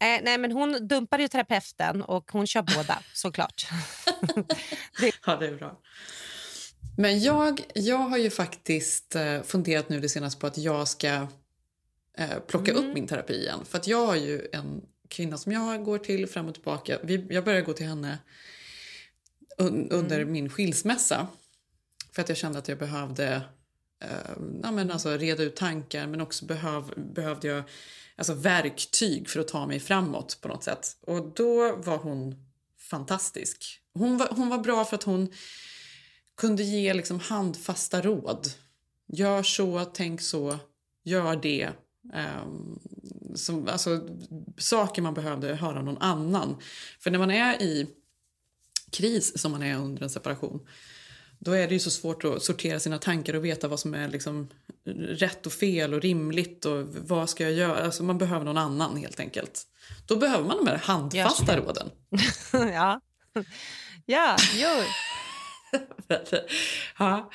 [0.00, 3.66] Eh, nej, men hon dumpar ju terapeuten och hon kör båda såklart.
[5.26, 5.80] Ja, det är bra.
[6.96, 11.26] Men jag, jag har ju faktiskt eh, funderat nu det senaste på att jag ska
[12.18, 13.64] eh, plocka upp min terapi igen.
[13.64, 16.98] För att jag har ju en kvinna som jag går till fram och tillbaka.
[17.02, 18.18] Vi, jag började gå till henne
[19.58, 21.26] un, under min skilsmässa.
[22.12, 23.42] För att jag kände att jag behövde
[24.02, 24.08] eh,
[24.62, 27.62] ja, men alltså, reda ut tankar men också behöv, behövde jag
[28.16, 30.96] alltså, verktyg för att ta mig framåt på något sätt.
[31.00, 33.80] Och då var hon fantastisk.
[33.94, 35.32] Hon var, hon var bra för att hon
[36.36, 38.48] kunde ge liksom handfasta råd.
[39.06, 40.58] Gör så, tänk så,
[41.04, 41.70] gör det.
[42.14, 42.78] Ehm,
[43.34, 44.08] som, alltså,
[44.58, 46.56] saker man behövde höra någon annan.
[47.00, 47.86] För när man är i
[48.92, 50.60] kris, som man är under en separation
[51.38, 54.08] då är det ju så svårt att sortera sina tankar och veta vad som är
[54.08, 54.48] liksom
[55.08, 57.84] rätt och fel och rimligt och vad ska jag göra.
[57.84, 59.66] Alltså man behöver någon annan helt enkelt.
[60.06, 61.90] Då behöver man de här handfasta råden.
[62.72, 63.00] ja.
[64.06, 64.82] ja, jo.
[66.98, 67.30] ja.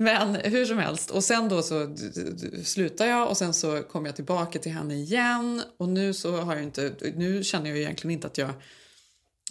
[0.00, 1.10] Men hur som helst.
[1.10, 1.96] Och sen då så
[2.64, 5.62] slutar jag och sen så kommer jag tillbaka till henne igen.
[5.78, 8.50] Och nu så har jag inte, nu känner jag egentligen inte att jag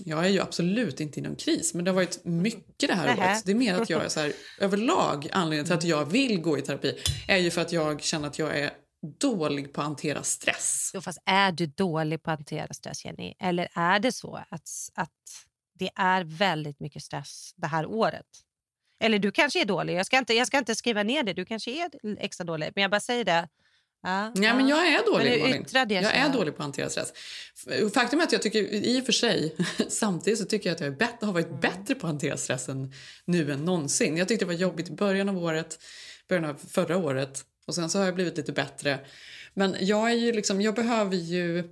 [0.06, 3.06] jag är ju absolut inte i någon kris, men det har varit mycket det här
[3.06, 3.32] Nähä.
[3.32, 3.46] året.
[3.46, 6.58] Det är mer att jag är så här, överlag anledningen till att jag vill gå
[6.58, 8.72] i terapi är ju för att jag känner att jag är
[9.20, 10.92] dålig på att hantera stress.
[10.94, 13.34] Jo, fast är du dålig på att hantera stress, Jenny?
[13.40, 15.46] Eller är det så att, att
[15.80, 18.26] det är väldigt mycket stress det här året?
[19.00, 19.96] Eller du kanske är dålig.
[19.96, 21.34] Jag ska inte, jag ska inte skriva ner det.
[21.34, 22.72] Du kanske är extra dålig.
[22.76, 23.48] Men jag bara säger det.
[24.04, 25.66] Ja, Ja, men jag är dålig, Malin.
[25.90, 27.14] Jag så är dålig på att hantera stress.
[27.94, 29.56] Faktum är att jag tycker, i och för sig,
[29.88, 32.94] samtidigt så tycker jag att jag är bättre, har varit bättre på att hantera stressen
[33.26, 34.18] nu än någonsin.
[34.18, 35.80] Jag tyckte det var jobbigt i början av året,
[36.30, 39.00] början av förra året och sen så har jag blivit lite bättre.
[39.54, 41.64] Men jag är ju liksom, jag behöver ju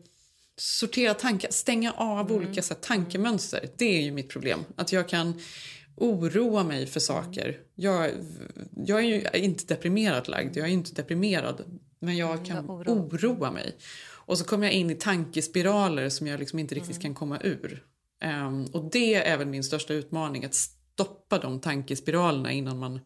[0.58, 3.70] sortera tankar, stänga av olika så här, tankemönster.
[3.78, 4.66] Det är ju mitt problem.
[4.76, 5.42] Att jag kan
[5.98, 7.58] oroa mig för saker.
[7.76, 8.12] Jag,
[8.76, 11.82] jag är ju inte deprimerad lagd, jag är inte deprimerad.
[12.00, 12.92] Men jag kan oro.
[12.92, 13.78] oroa mig.
[14.28, 17.84] Och så kommer jag in i tankespiraler som jag liksom inte riktigt kan komma ur.
[18.22, 23.00] Ehm, och det är väl min största utmaning, att stoppa de tankespiralerna innan man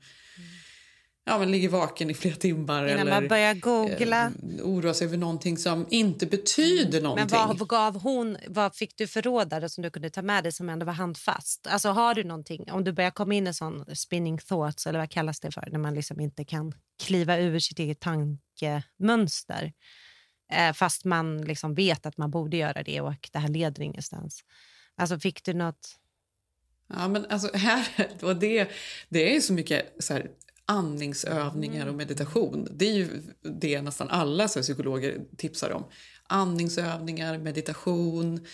[1.32, 2.88] ja, men ligger vaken i flera timmar.
[2.88, 4.26] Innan eller man börjar googla.
[4.26, 7.58] eh, oroa sig över någonting som inte betyder Men någonting.
[7.58, 10.70] vad gav hon, vad fick du för råd som du kunde ta med dig som
[10.70, 11.68] ändå var handfast?
[11.68, 15.10] Alltså har du någonting, om du börjar komma in i sån spinning thoughts eller vad
[15.10, 19.74] kallas det för, när man liksom inte kan kliva ur sitt eget tankemönster.
[20.54, 24.44] Eh, fast man liksom vet att man borde göra det och det här leder ingenstans.
[24.96, 25.98] Alltså fick du något?
[26.94, 27.88] Ja, men alltså här,
[28.22, 28.70] och det,
[29.10, 30.28] det är ju så mycket så här,
[30.72, 32.68] andningsövningar och meditation.
[32.72, 33.08] Det är ju
[33.42, 35.86] det nästan alla så psykologer tipsar om.
[36.28, 38.46] Andningsövningar, meditation.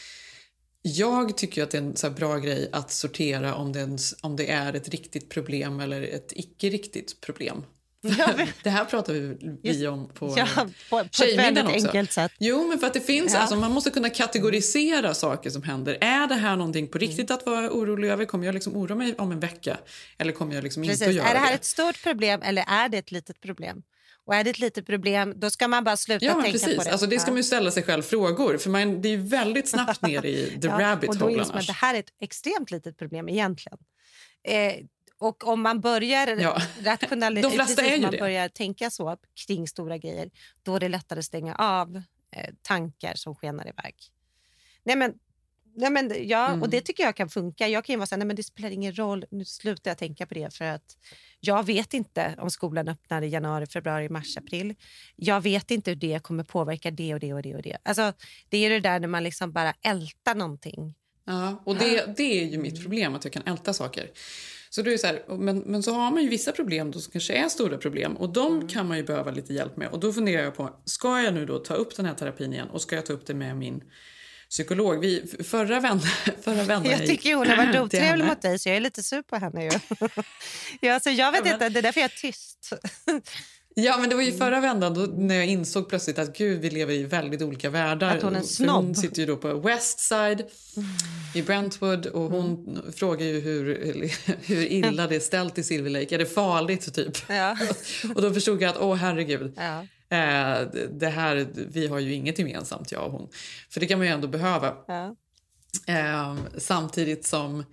[0.81, 4.51] Jag tycker att det är en så bra grej att sortera om det, om det
[4.51, 7.63] är ett riktigt problem eller ett icke-riktigt problem.
[8.17, 8.29] Ja,
[8.63, 11.87] det här pratar vi, vi om på Ja, på, på Tjejmiddagen också.
[11.87, 12.31] enkelt sätt.
[12.39, 13.39] Jo, men för att det finns, Ja.
[13.39, 15.97] alltså, man måste kunna kategorisera saker som händer.
[16.01, 18.25] Är det här någonting på riktigt att vara orolig över?
[18.25, 19.77] Kommer jag liksom oroa mig om en vecka?
[20.17, 21.53] Eller kommer jag liksom inte att göra Är det här det?
[21.55, 23.81] ett stort problem eller är det ett litet problem?
[24.25, 26.77] Och är det ett litet problem, då ska man bara sluta Ja, tänka precis.
[26.77, 26.91] på det.
[26.91, 27.31] Alltså, det ska Ja.
[27.31, 28.57] man ju ställa sig själv frågor.
[28.57, 31.45] För man, det är ju väldigt snabbt ner i the rabbit och då hole inser
[31.47, 31.61] man annars.
[31.69, 33.77] att det här är ett extremt litet problem egentligen.
[34.47, 34.73] Eh,
[35.19, 36.57] och om man börjar Ja.
[36.83, 38.17] rationalisera, precis, man det.
[38.17, 40.29] börjar tänka så kring stora grejer,
[40.63, 41.95] då är det lättare att stänga av
[42.35, 43.95] eh, tankar som skenar iväg.
[44.83, 45.13] Nej, men,
[45.75, 46.61] nej, men, ja, Mm.
[46.61, 47.67] och det tycker jag kan funka.
[47.67, 49.97] Jag kan ju vara så här, nej, men det spelar ingen roll, nu slutar jag
[49.97, 50.97] tänka på det för att
[51.39, 54.75] jag vet inte om skolan öppnar i januari, februari, mars, april.
[55.15, 57.77] Jag vet inte hur det kommer påverka det och det och det och det.
[57.83, 58.13] Alltså,
[58.49, 60.95] det är det där när man liksom bara ältar någonting.
[61.25, 64.11] Ja, och det, det är ju mitt problem, att jag kan älta saker.
[64.69, 66.99] Så då är det så här, men, men så har man ju vissa problem då
[66.99, 69.87] som kanske är stora problem och de kan man ju behöva lite hjälp med.
[69.87, 72.67] Och då funderar jag på, ska jag nu då ta upp den här terapin igen
[72.69, 73.83] och ska jag ta upp det med min
[74.49, 74.99] psykolog?
[74.99, 76.01] Vi, förra vändan,
[76.41, 79.21] förra vändan Jag tycker hon har varit otrevlig mot dig så jag är lite sur
[79.21, 79.63] på henne.
[79.63, 79.71] Ju.
[80.81, 82.73] ja, alltså, jag vet Ja, men- inte, det är därför jag är tyst.
[83.79, 86.69] Ja, men det var ju förra vändan då, när jag insåg plötsligt att gud, vi
[86.69, 88.17] lever i väldigt olika världar.
[88.17, 88.85] Att hon är en snobb.
[88.85, 90.43] Hon sitter ju då på West Side
[91.35, 92.91] i Brentwood och hon Mm.
[92.93, 93.65] frågar ju hur,
[94.45, 96.15] hur illa det är ställt i Silver Lake.
[96.15, 97.17] Är det farligt, typ?
[97.29, 97.57] Ja.
[98.15, 99.53] Och då förstod jag att, åh herregud.
[99.57, 99.79] Ja.
[100.17, 103.29] Eh, det här, vi har ju inget gemensamt, jag och hon.
[103.69, 104.73] För det kan man ju ändå behöva.
[104.87, 105.15] Ja.
[105.87, 107.63] Eh, samtidigt som...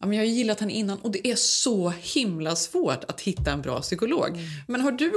[0.00, 3.52] Ja, men jag har gillat henne innan och det är så himla svårt att hitta
[3.52, 4.28] en bra psykolog.
[4.28, 4.44] Mm.
[4.68, 5.12] Men har du,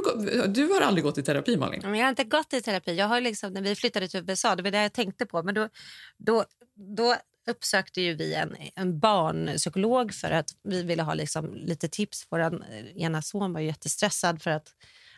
[0.48, 1.82] du har aldrig gått i terapi, Malin?
[1.84, 2.96] Men jag har inte gått i terapi.
[2.96, 5.44] Jag har liksom, när vi flyttade till USA, det var det jag tänkte på.
[5.44, 5.70] Men då,
[6.18, 6.46] då,
[6.98, 7.16] då
[7.48, 12.28] uppsökte ju vi en, en barnpsykolog för att vi ville ha liksom lite tips.
[12.30, 12.52] Vår eh,
[12.96, 14.68] ena son var ju jättestressad för att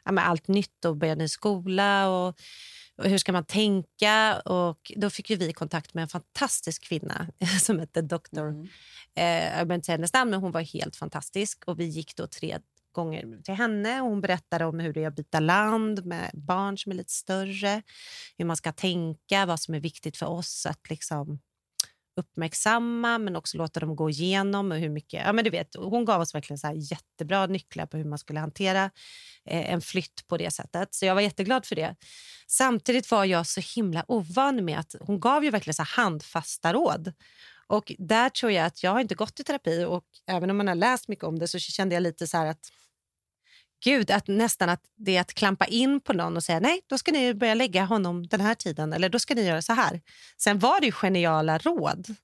[0.03, 2.09] ja, med allt nytt och börja ny skola.
[2.09, 2.39] Och
[3.03, 4.39] hur ska man tänka?
[4.39, 7.27] Och då fick vi kontakt med en fantastisk kvinna
[7.61, 8.67] som hette doktor
[9.15, 11.63] eh, jag inte hennes namn, men hon var helt fantastisk.
[11.67, 12.59] Och Vi gick då tre
[12.91, 14.01] gånger till henne.
[14.01, 17.13] och Hon berättade om hur det är att byta land med barn som är lite
[17.13, 17.81] större.
[18.37, 21.39] Hur man ska tänka, vad som är viktigt för oss att liksom
[22.15, 24.71] uppmärksamma men också låta dem gå igenom.
[24.71, 27.85] Och hur mycket, ja, men du vet, hon gav oss verkligen så här jättebra nycklar
[27.85, 28.83] på hur man skulle hantera
[29.45, 30.95] eh, en flytt på det sättet.
[30.95, 31.95] Så jag var jätteglad för det.
[32.47, 36.73] Samtidigt var jag så himla ovan med att hon gav ju verkligen så här handfasta
[36.73, 37.13] råd.
[37.67, 40.67] Och där tror jag att jag har inte gått i terapi och även om man
[40.67, 42.71] har läst mycket om det så kände jag lite så här att
[43.83, 46.97] Gud, att nästan att det är att klampa in på någon och säga nej, då
[46.97, 50.01] ska ni börja lägga honom den här tiden eller då ska ni göra så här.
[50.37, 52.15] Sen var det ju geniala råd,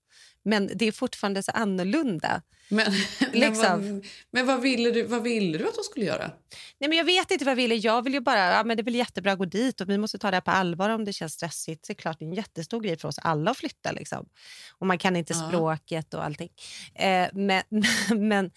[0.43, 2.41] men det är fortfarande så annorlunda.
[2.71, 2.91] Men,
[3.33, 3.81] Liksom.
[3.81, 6.31] men, vad, men vad, ville du, vad ville du att de skulle göra?
[6.79, 7.75] Nej, men jag vet inte vad jag ville.
[7.75, 9.97] Jag vill ju bara, ja, men det är väl jättebra att gå dit och vi
[9.97, 11.87] måste ta det på allvar om det känns stressigt.
[11.87, 13.91] Det är klart det är en jättestor grej för oss alla att flytta.
[13.91, 14.25] Liksom.
[14.79, 15.47] Och man kan inte Ja.
[15.47, 16.49] språket och allting.
[16.95, 17.63] Eh, men,
[18.29, 18.51] men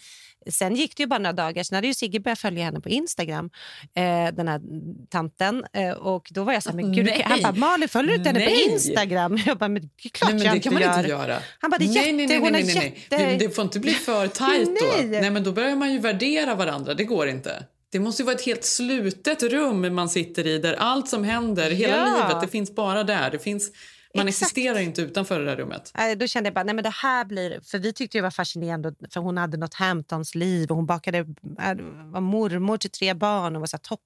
[0.49, 1.63] sen gick det ju bara några dagar.
[1.63, 3.49] Sen hade ju Sigge börjat följa henne på Instagram,
[3.95, 4.61] eh, den här
[5.09, 5.65] tanten.
[5.73, 7.21] Eh, och då var jag så här, men gud, Nej.
[7.25, 8.67] han bara, Malin följer du inte henne Nej.
[8.67, 9.37] på Instagram?
[9.45, 10.97] Jag bara, men det är klart Nej, men jag det inte kan man gör.
[10.97, 11.39] inte göra.
[11.59, 13.07] Han bara, det är nej, nej, jätte- nej, hon nej, är nej, nej.
[13.09, 14.85] jätte- Det, det får inte bli för tajt då.
[14.97, 15.05] Nej.
[15.21, 16.93] Nej, men då börjar man ju värdera varandra.
[16.93, 17.63] Det går inte.
[17.91, 21.69] Det måste ju vara ett helt slutet rum man sitter i där allt som händer,
[21.71, 22.05] hela Ja.
[22.27, 23.31] livet, det finns bara där.
[23.31, 23.71] Det finns,
[24.15, 24.51] man Exakt.
[24.51, 25.93] existerar inte utanför det där rummet.
[26.17, 27.59] Då kände jag bara, nej men det här blir...
[27.61, 31.17] För vi tyckte det var fascinerande, för hon hade något Hamptons liv och hon bakade,
[31.17, 31.25] äh,
[32.05, 33.99] var mormor till tre barn och var så topp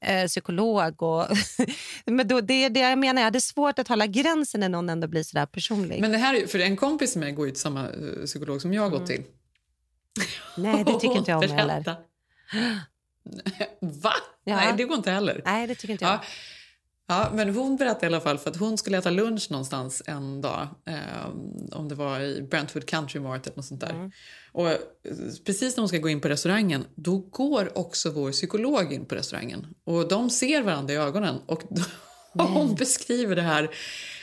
[0.00, 1.02] eh, psykolog.
[1.02, 1.26] Och
[2.04, 4.88] men då, det är det jag menar, jag hade svårt att hålla gränsen när någon
[4.88, 6.00] ändå blir så där personlig.
[6.00, 8.62] Men det här, är- för en kompis med mig går ju till samma eh, psykolog
[8.62, 9.22] som jag har gått till.
[10.56, 11.84] nej, det tycker inte jag om heller.
[13.80, 14.12] Va?
[14.44, 14.56] Ja.
[14.56, 15.42] Nej, det går inte heller.
[15.44, 16.14] Nej, det tycker inte jag.
[16.14, 16.20] Ja.
[17.06, 20.40] Ja, men hon berättade i alla fall för att hon skulle äta lunch någonstans en
[20.40, 20.68] dag.
[20.86, 21.28] Eh,
[21.72, 23.90] om det var i Brentwood Country Mart eller något sånt där.
[23.90, 24.10] Mm.
[24.52, 24.76] Och eh,
[25.46, 29.14] precis när hon ska gå in på restaurangen, då går också vår psykolog in på
[29.14, 29.66] restaurangen.
[29.84, 31.62] Och de ser varandra i ögonen och
[32.32, 33.70] hon beskriver det här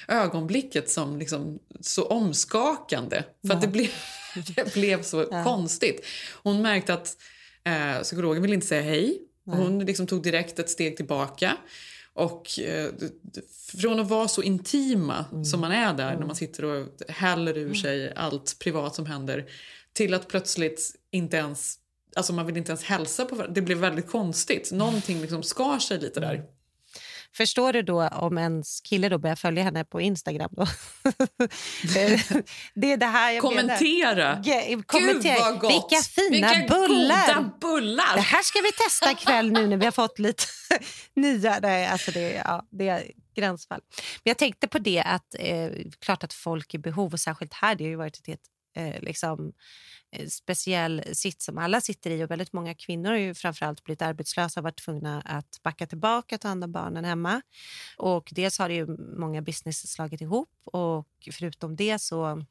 [0.07, 3.23] ögonblicket som liksom så omskakande.
[3.47, 3.89] För att det blev,
[4.55, 6.05] det blev så konstigt.
[6.43, 7.17] Hon märkte att
[7.63, 9.21] eh, psykologen ville inte säga hej.
[9.45, 11.57] Och Hon liksom tog direkt ett steg tillbaka.
[12.13, 12.91] Och eh,
[13.81, 17.73] från att vara så intima som man är där när man sitter och häller ur
[17.73, 19.45] sig allt privat som händer
[19.93, 21.77] till att plötsligt inte ens
[22.15, 23.53] Alltså man vill inte ens hälsa på varandra.
[23.53, 24.71] Det blev väldigt konstigt.
[24.71, 26.43] Någonting liksom skar sig lite där.
[27.33, 30.49] Förstår du då om ens kille då börjar följa henne på Instagram?
[30.51, 30.65] Då?
[32.73, 33.61] det är det här jag menar.
[33.61, 34.41] Kommentera!
[34.43, 35.33] Ge- kommentera.
[35.33, 35.71] Gud vad gott!
[35.71, 37.35] Vilka fina Vilka bullar!
[37.35, 38.15] goda bullar!
[38.15, 40.43] Det här ska vi testa ikväll nu när vi har fått lite
[41.15, 41.59] nya...
[41.61, 43.03] Nej, alltså det, ja, det är
[43.35, 43.81] gränsfall.
[44.23, 47.75] Men jag tänkte på det att eh, klart att folk i behov, och särskilt här,
[47.75, 48.41] det har ju varit ett helt
[48.73, 49.53] eh, liksom,
[50.11, 54.01] eh, speciell sitt som alla sitter i och väldigt många kvinnor har ju framförallt blivit
[54.01, 57.41] arbetslösa och varit tvungna att backa tillbaka och ta hand om barnen hemma.
[57.97, 62.45] Och dels har det ju många business slagit ihop och förutom det så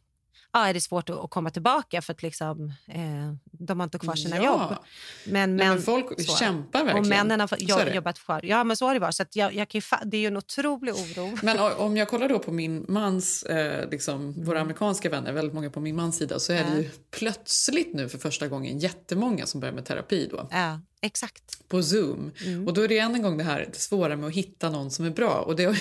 [0.52, 4.14] ja, är det svårt att, komma tillbaka för att liksom, eh, de har inte kvar
[4.14, 4.42] sina Ja.
[4.44, 4.76] jobb.
[5.24, 6.36] Men, men, men folk så.
[6.36, 6.98] kämpar verkligen.
[7.04, 7.94] Och männen har fått- Så är jo- det.
[7.94, 8.40] jobbat kvar.
[8.44, 9.14] Ja, men så har det varit.
[9.14, 11.38] Så jag, jag kan det är ju en otrolig oro.
[11.42, 15.70] Men om jag kollar då på min mans, eh, liksom, våra amerikanska vänner, väldigt många
[15.70, 19.60] på min mans sida, så är det ju plötsligt nu för första gången jättemånga som
[19.60, 21.68] börjar med terapi då, Ja, exakt.
[21.68, 22.32] på Zoom.
[22.46, 22.66] Mm.
[22.68, 24.90] Och då är det än en gång det här det svåra med att hitta någon
[24.90, 25.34] som är bra.
[25.40, 25.76] Och det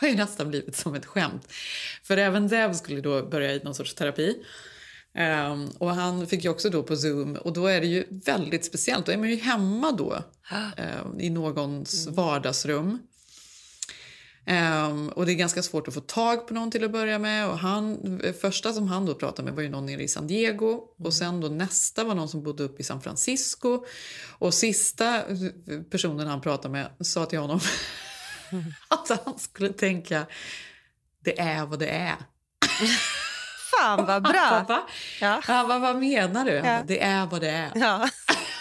[0.00, 1.52] har ju nästan blivit som ett skämt.
[2.02, 4.36] För även Dev skulle då börja i någon sorts terapi.
[5.14, 8.64] Ehm, och han fick ju också då på Zoom och då är det ju väldigt
[8.64, 9.06] speciellt.
[9.06, 10.22] Då är man ju hemma då
[10.76, 12.98] ehm, i någons vardagsrum.
[14.46, 17.48] Ehm, och det är ganska svårt att få tag på någon till att börja med.
[17.48, 20.80] Och han, första som han då pratade med var ju någon nere i San Diego.
[20.98, 23.84] Och sen då nästa var någon som bodde uppe i San Francisco.
[24.38, 25.22] Och sista
[25.90, 27.60] personen han pratade med sa till honom
[28.88, 30.26] att han skulle tänka
[31.24, 32.16] det är vad det är.
[33.70, 34.50] Fan vad Han bra!
[34.50, 34.82] bara, "Va?"
[35.20, 35.40] Ja.
[35.44, 36.56] Han bara, vad menar du?
[36.58, 36.76] Han Ja.
[36.76, 37.70] bara, det är vad det är.
[37.74, 38.08] Ja.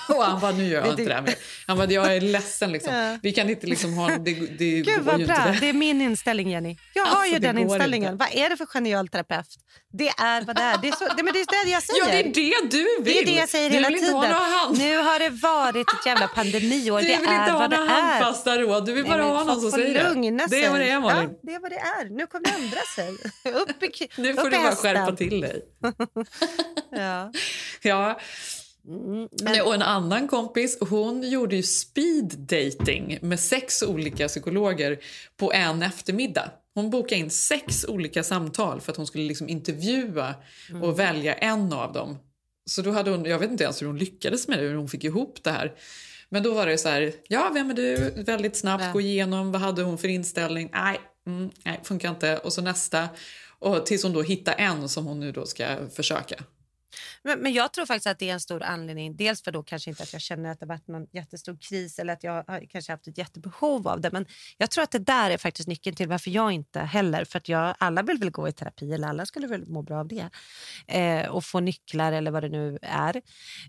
[0.18, 1.36] Och han bara, nu gör jag inte det- det här mer.
[1.68, 2.94] Han bara, jag är ledsen liksom.
[2.94, 3.18] Ja.
[3.24, 5.58] Vi kan inte liksom ha, det, det Gud vad bra, inte.
[5.62, 6.78] det är min inställning Jenny.
[6.94, 8.14] Jag har Alltså, ju det den inställningen.
[8.14, 8.26] inte.
[8.26, 9.48] Vad är det för genial terapeut?
[9.94, 10.78] Det är vad det är.
[10.82, 12.00] Det är, så, det, men det är det jag säger.
[12.00, 13.14] Ja, det är det du vill.
[13.14, 14.78] Det är det jag säger du hela tiden.
[14.78, 17.02] Nu har det varit ett jävla pandemiår.
[17.02, 18.02] Du det vill inte är ha vad det några är.
[18.02, 18.86] handfasta råd.
[18.86, 20.56] Du vill bara Nej, ha någon som säger lugna det.
[20.56, 21.30] Det är vad det är, Malin.
[21.32, 22.10] Ja, det är vad det är.
[22.10, 23.10] Nu kommer det ändra sig.
[23.54, 25.62] Upp i, Nu upp får i du bara skärpa till dig.
[26.92, 27.32] Ja.
[27.82, 28.20] Ja.
[28.90, 35.00] Mm, Nej, Och en annan kompis hon gjorde ju speed dating med sex olika psykologer
[35.38, 36.52] på en eftermiddag.
[36.74, 40.36] Hon bokade in sex olika samtal för att hon skulle liksom intervjua
[40.70, 40.84] Mm.
[40.84, 42.18] och välja en av dem.
[42.66, 44.88] Så då hade hon, jag vet inte ens hur hon lyckades med det, hur hon
[44.90, 45.74] fick ihop det här.
[46.30, 48.14] Men då var det så här, ja vem är du?
[48.24, 48.92] Väldigt snabbt Ja.
[48.92, 50.70] gå igenom, vad hade hon för inställning?
[50.74, 52.38] Nej, mm, nej funkar inte.
[52.38, 53.10] Och så nästa.
[53.60, 56.36] Och tills hon då hittar en som hon nu då ska försöka.
[57.24, 59.16] Men, men jag tror faktiskt att det är en stor anledning.
[59.16, 62.14] Dels för då kanske inte att jag känner att det varit någon jättestor kris eller
[62.14, 64.12] att jag har kanske haft ett jättebehov av det.
[64.12, 64.26] Men
[64.58, 67.26] jag tror att det där är faktiskt nyckeln till varför jag inte heller.
[67.26, 70.00] För att jag, alla vill väl gå i terapi eller alla skulle väl må bra
[70.00, 70.30] av det.
[70.88, 73.22] Eh, och få nycklar eller vad det nu är.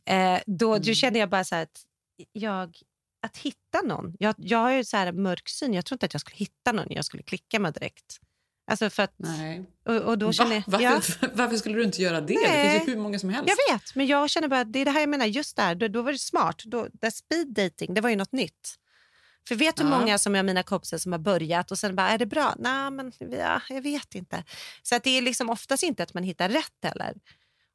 [0.04, 1.84] Eh, då, då känner jag bara så att
[2.32, 2.76] jag
[3.22, 4.16] att hitta någon.
[4.18, 5.74] Jag, jag har ju så här mörk syn.
[5.74, 8.20] Jag tror inte att jag skulle hitta någon jag skulle klicka med direkt.
[8.70, 9.62] Alltså för att, Nej.
[9.88, 10.82] och, och då känner Va?
[10.82, 11.28] jag, Varför, ja.
[11.34, 12.26] varför skulle du inte göra det?
[12.34, 12.78] Det Nej.
[12.78, 13.54] finns ju hur många som helst.
[13.68, 15.26] Jag vet, men jag känner bara det är det här jag menar.
[15.26, 16.62] Just där, då, då var det smart.
[16.64, 18.74] Då, där speed dating, det var ju något nytt.
[19.48, 19.98] För vet du hur Ja.
[19.98, 22.54] många som jag mina kompisar som har börjat och sen bara, är det bra?
[22.58, 24.44] Nej, men ja, jag vet inte.
[24.82, 27.14] Så att det är liksom oftast inte att man hittar rätt heller.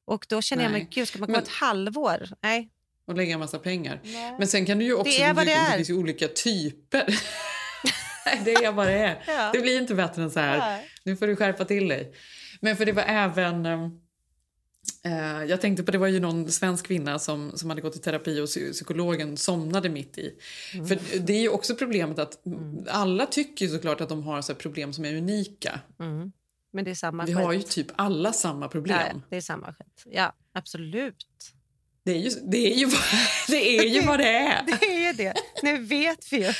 [0.05, 0.81] Och då känner jag, Nej.
[0.81, 2.29] men gud, ska man gå Men- ett halvår?
[2.41, 2.69] Nej.
[3.08, 3.99] Och lägga en massa pengar.
[4.39, 5.03] Men sen kan du ju också...
[5.03, 5.69] Det är vad det är.
[5.71, 7.19] det finns ju olika typer.
[8.46, 9.24] Det är vad det är.
[9.28, 9.50] Ja.
[9.54, 10.58] Det blir inte bättre än så här.
[10.58, 10.90] Nej.
[11.04, 12.14] Nu får du skärpa till dig.
[12.62, 13.66] Men för det var även...
[15.04, 18.00] eh, jag tänkte på det var ju någon svensk kvinna som, som hade gått i
[18.00, 20.34] terapi och psy- psykologen somnade mitt i.
[20.74, 20.88] Mm.
[20.88, 22.38] För det är ju också problemet att
[22.90, 25.80] alla tycker såklart att de har så problem som är unika.
[26.00, 26.32] Mm.
[26.74, 27.46] Men det är samma Vi skit.
[27.46, 28.98] har ju typ alla samma problem.
[29.14, 30.04] ja, det är samma skit.
[30.06, 31.26] Ja, absolut.
[32.04, 32.88] Det är ju, det är ju,
[33.48, 34.64] det är ju vad det är.
[34.80, 35.34] Det är det.
[35.64, 36.54] Nu vet vi ju.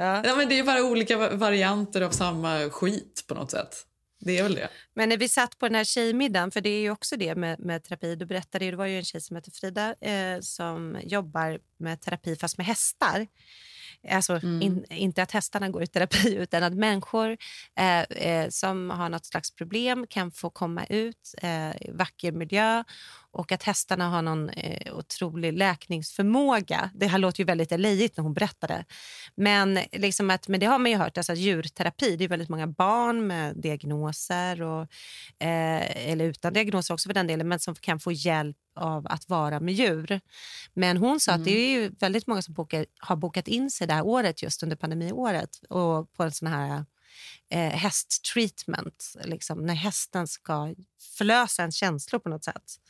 [0.00, 0.22] Ja.
[0.24, 3.86] Ja, men det är bara olika va- varianter av samma skit på något sätt.
[4.20, 4.68] Det är väl det.
[4.94, 7.60] Men när vi satt på den här tjejmiddagen, för det är ju också det med,
[7.60, 10.98] med terapi, då berättade ju, det var ju en tjej som heter Frida eh, som
[11.04, 13.26] jobbar med terapi fast med hästar.
[14.10, 14.62] Alltså Mm.
[14.62, 17.36] in, inte att hästarna går i terapi utan att människor
[17.78, 22.84] eh, eh, som har något slags problem kan få komma ut eh, i vacker miljö
[23.32, 26.90] och att hästarna har någon eh, otrolig läkningsförmåga.
[26.94, 28.84] Det här låter ju väldigt lejigt när hon berättade.
[29.34, 32.66] Men, liksom att, men det har man ju hört, alltså djurterapi, det är väldigt många
[32.66, 34.82] barn med diagnoser och,
[35.38, 39.28] eh, eller utan diagnoser också för den delen, men som kan få hjälp av att
[39.28, 40.20] vara med djur.
[40.74, 43.86] Men hon sa att det är ju väldigt många som bokar, har bokat in sig
[43.86, 46.84] det här året just under pandemiåret och på en sån här
[47.50, 50.74] eh, hästtreatment, liksom, när hästen ska
[51.18, 52.80] förlösa en känslor på något sätt.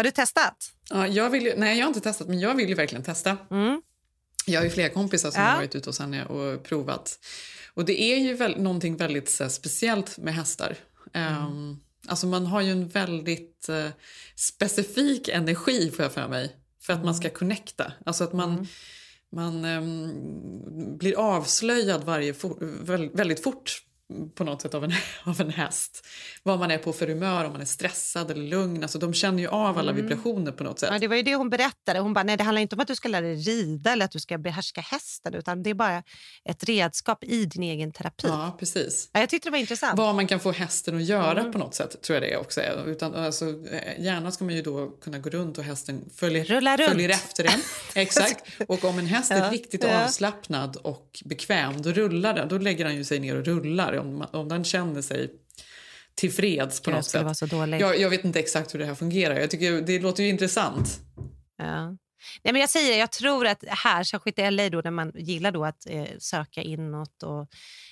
[0.00, 0.72] Har du testat?
[0.90, 3.36] Ja, jag vill ju, nej, jag har inte testat, men jag vill ju verkligen testa.
[3.50, 3.82] Mm.
[4.46, 5.48] Jag har ju flera kompisar som Ja.
[5.48, 7.18] har varit ute hos henne och provat.
[7.74, 10.76] Och det är ju väl, någonting väldigt här, speciellt med hästar.
[11.12, 13.88] Ehm, alltså man har ju en väldigt eh,
[14.36, 16.56] specifik energi får jag för mig.
[16.82, 17.92] För att man ska connecta.
[18.06, 18.68] Alltså att man,
[19.32, 23.82] man ehm, blir avslöjad varje for, väl, väldigt fort
[24.34, 24.92] på något sätt av en,
[25.24, 26.06] av en häst.
[26.42, 28.82] Vad man är på för humör, om man är stressad eller lugn.
[28.82, 30.02] Alltså, de känner ju av alla Mm.
[30.02, 30.88] vibrationer på något sätt.
[30.92, 31.98] Ja, det var ju det hon berättade.
[31.98, 34.10] Hon bara, nej det handlar inte om att du ska lära dig rida eller att
[34.10, 36.02] du ska behärska hästen utan det är bara
[36.44, 38.28] ett redskap i din egen terapi.
[38.28, 39.10] Ja, precis.
[39.12, 39.98] Ja, jag tyckte det var intressant.
[39.98, 41.52] Vad man kan få hästen att göra Mm.
[41.52, 42.84] på något sätt tror jag det också är.
[42.86, 46.76] Utan, alltså, eh, gärna ska man ju då kunna gå runt och hästen följer, Rulla
[46.76, 46.90] runt.
[46.90, 47.60] följer efter en.
[47.94, 48.44] Exakt.
[48.68, 50.04] Och om en häst är Ja, riktigt ja.
[50.04, 52.48] avslappnad och bekväm då rullar den.
[52.48, 55.30] Då lägger han ju sig ner och rullar om, om den känner sig
[56.14, 57.22] tillfreds på Gud, något sätt.
[57.22, 57.80] vara så dålig.
[57.80, 59.40] Jag, jag vet inte exakt hur det här fungerar.
[59.40, 61.00] Jag tycker Det låter ju intressant.
[61.56, 61.96] Ja.
[62.42, 65.52] Nej, men jag säger, jag tror att här, särskilt i LA då, där man gillar
[65.52, 67.40] då att eh, söka inåt och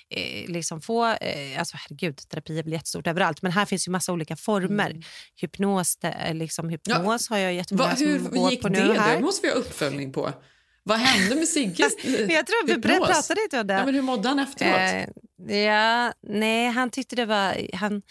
[0.09, 3.91] eh, liksom få, eh, alltså herregud, terapi är väl jättestort överallt, men här finns ju
[3.91, 4.89] massa olika former.
[4.89, 5.01] Mm.
[5.41, 8.83] Hypnos, är liksom, hypnos har jag jättemånga Va, hur som går gick på det?
[8.83, 9.19] nu Det här.
[9.19, 10.33] måste vi ha uppföljning på.
[10.89, 13.07] Vad hände med Sigges jag tror vi hypnos?
[13.07, 13.73] pratade inte om det.
[13.73, 15.09] Ja, men hur mådde han efteråt?
[15.49, 17.75] Eh, ja, nej, han tyckte det var...
[17.75, 18.01] Han,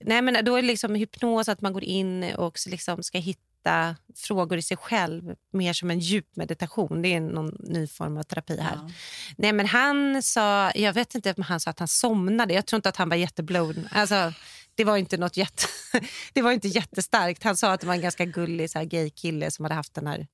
[0.00, 3.96] nej, men då är det liksom hypnos att man går in och liksom ska hitta
[4.16, 7.02] frågor i sig själv, mer som en djup meditation.
[7.02, 8.74] Det är någon ny form av terapi här.
[8.74, 8.90] Ja.
[9.36, 12.54] Nej, men han sa, jag vet inte om han sa att han somnade.
[12.54, 13.88] Jag tror inte att han var jätteblown.
[13.92, 14.32] Alltså,
[14.74, 15.64] det var inte något jätte,
[16.32, 17.42] det var inte jättestarkt.
[17.42, 19.94] Han sa att det var en ganska gullig så här, gay kille som hade haft
[19.94, 20.26] den här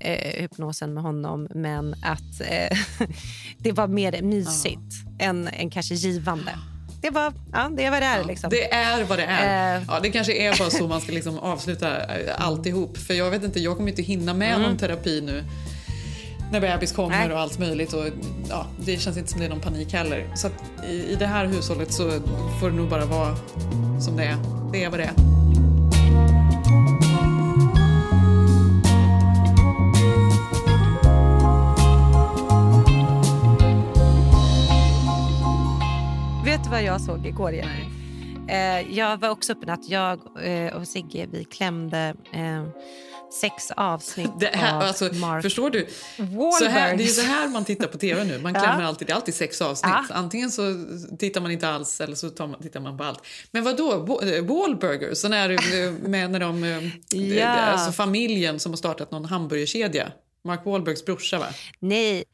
[0.00, 1.48] eh, hypnosen med honom.
[1.54, 2.78] Men att eh,
[3.58, 6.52] det var mer mysigt än, än kanske givande.
[7.02, 8.24] Det var ja, det är vad det är.
[8.24, 8.50] Liksom.
[8.50, 9.76] Det är vad det är.
[9.76, 9.82] Eh.
[9.88, 12.98] Ja, det kanske är bara så man ska liksom avsluta eh, alltihop.
[12.98, 14.62] För jag vet inte, jag kommer inte hinna med Mm.
[14.62, 15.44] någon terapi nu
[16.52, 17.32] när bebis kommer Nej.
[17.32, 17.92] och allt möjligt.
[17.92, 18.04] Och,
[18.48, 20.32] ja, det känns inte som det är någon panik heller.
[20.34, 20.48] Så
[20.88, 22.10] i, i det här hushållet så
[22.60, 23.36] får det nog bara vara
[24.00, 24.36] som det är.
[24.72, 25.39] Det är vad det är.
[36.80, 37.52] Vad jag såg igår?
[37.52, 37.84] Jenny?
[38.48, 39.88] Eh, jag var också uppe natt.
[39.88, 42.64] Jag eh, och Sigge vi klämde eh,
[43.40, 45.86] sex avsnitt Det här, av alltså, Mark Förstår du?
[46.16, 46.68] Så Wahlberg.
[46.70, 48.38] här, det är så här man tittar på tv nu.
[48.38, 48.60] Man Ja.
[48.60, 49.92] klämmer alltid, det är alltid sex avsnitt.
[50.08, 50.14] Ja.
[50.14, 50.62] Antingen så
[51.18, 53.20] tittar man inte alls eller så man, tittar man på allt.
[53.50, 53.98] Men vad då?
[54.42, 55.14] Wahlburger?
[55.14, 56.64] Sån här eh, med när de...
[56.64, 56.82] eh,
[57.38, 57.46] Ja.
[57.48, 60.12] Alltså familjen som har startat någon hamburgerkedja.
[60.44, 61.46] Mark Wahlbergs brorsa va?
[61.80, 62.24] Nej.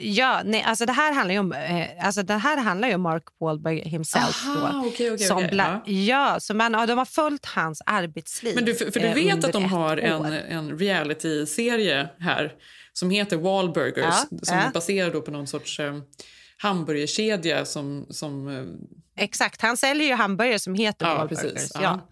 [0.00, 3.22] Ja, nej, alltså det här handlar ju om, eh, alltså det här handlar om Mark
[3.40, 4.46] Wahlberg himself.
[4.46, 6.40] Aha, då, okej, okej, som okej, bla- ja.
[6.40, 8.54] så man, ja, de har följt hans arbetsliv.
[8.54, 10.26] Men du, för, för du eh, vet under att de har en, år.
[10.48, 12.52] en reality-serie här
[12.92, 14.62] som heter Wahlburgers Ja, som ja.
[14.62, 15.94] är baserad på någon sorts eh,
[16.56, 18.06] hamburgerkedja som...
[18.10, 21.52] som eh, Exakt, han säljer ju hamburgare som heter Ja, Wahlburgers.
[21.52, 22.08] precis, Ja.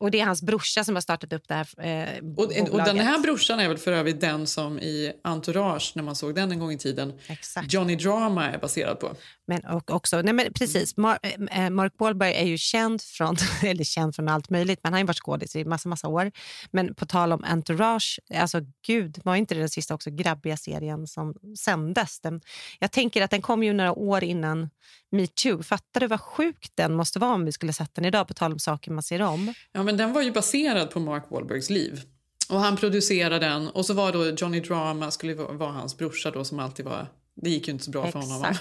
[0.00, 2.98] Och det är hans brorsa som har startat upp det här eh, Och, och den
[2.98, 6.58] här brorsan är väl för övrigt den som i Entourage, när man såg den en
[6.58, 7.72] gång i tiden, Exakt.
[7.72, 9.16] Johnny Drama är baserad på.
[9.48, 11.18] Men och också, nej men precis, Mar
[11.50, 15.00] eh, Mark Wahlberg är ju känd från, eller känd från allt möjligt, men han har
[15.00, 16.32] ju varit skådis i massa, massa år.
[16.70, 21.06] Men på tal om Entourage, alltså gud, var inte det den sista också grabbiga serien
[21.06, 22.20] som sändes?
[22.20, 22.40] Den,
[22.78, 24.70] jag tänker att den kom ju några år innan
[25.10, 25.62] metoo.
[25.62, 28.52] Fattar du vad sjukt den måste vara om vi skulle sett den idag, på tal
[28.52, 29.54] om saker man ser om?
[29.72, 32.02] Ja, men den var ju baserad på Mark Wahlbergs liv.
[32.48, 36.44] Och han producerade den och så var då Johnny Drama skulle vara hans brorsa då
[36.44, 38.54] som alltid var, det gick ju inte så bra för honom.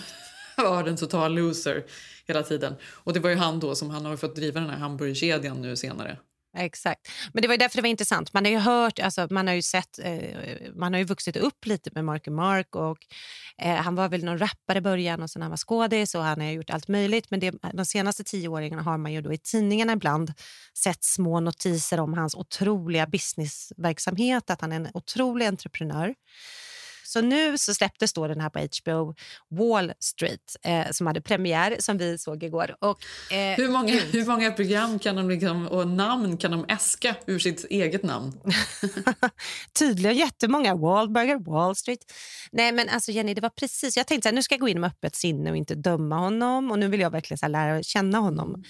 [0.58, 0.70] Exakt.
[0.70, 1.86] Var en total loser
[2.28, 2.76] hela tiden.
[2.84, 5.76] Och det var ju han då som han har fått driva den här hamburgerkedjan nu
[5.76, 6.18] senare.
[6.58, 7.08] Exakt.
[7.34, 8.34] Men det var ju därför det var intressant.
[8.34, 10.20] Man har ju hört, alltså, man har ju sett, eh,
[10.76, 12.97] man har ju vuxit upp lite med Marky Mark och
[13.58, 16.41] eh, han var väl någon rappare i början och sen han var skådis och han
[16.41, 17.32] har gjort allt möjligt.
[17.32, 20.34] Men det, de senaste tio åren har man ju då i tidningarna ibland
[20.78, 26.14] sett små notiser om hans otroliga businessverksamhet, att han är en otrolig entreprenör.
[27.08, 29.16] Så nu så släpptes då den här på HBO,
[29.49, 32.76] Wall Street, eh, som hade premiär som vi såg igår.
[32.80, 33.03] Och,
[33.34, 37.39] eh, Hur många, hur många program kan de liksom, och namn kan de äska ur
[37.39, 38.34] sitt eget namn?
[39.80, 40.76] Tydligen jättemånga.
[40.76, 41.99] Wahlburger, Wall Street.
[42.51, 43.97] Nej men alltså Jenny, det var precis.
[43.97, 46.18] Jag tänkte så här, nu ska jag gå in med öppet sinne och inte döma
[46.18, 46.72] honom.
[46.72, 48.64] Och nu vill jag verkligen så lära känna honom.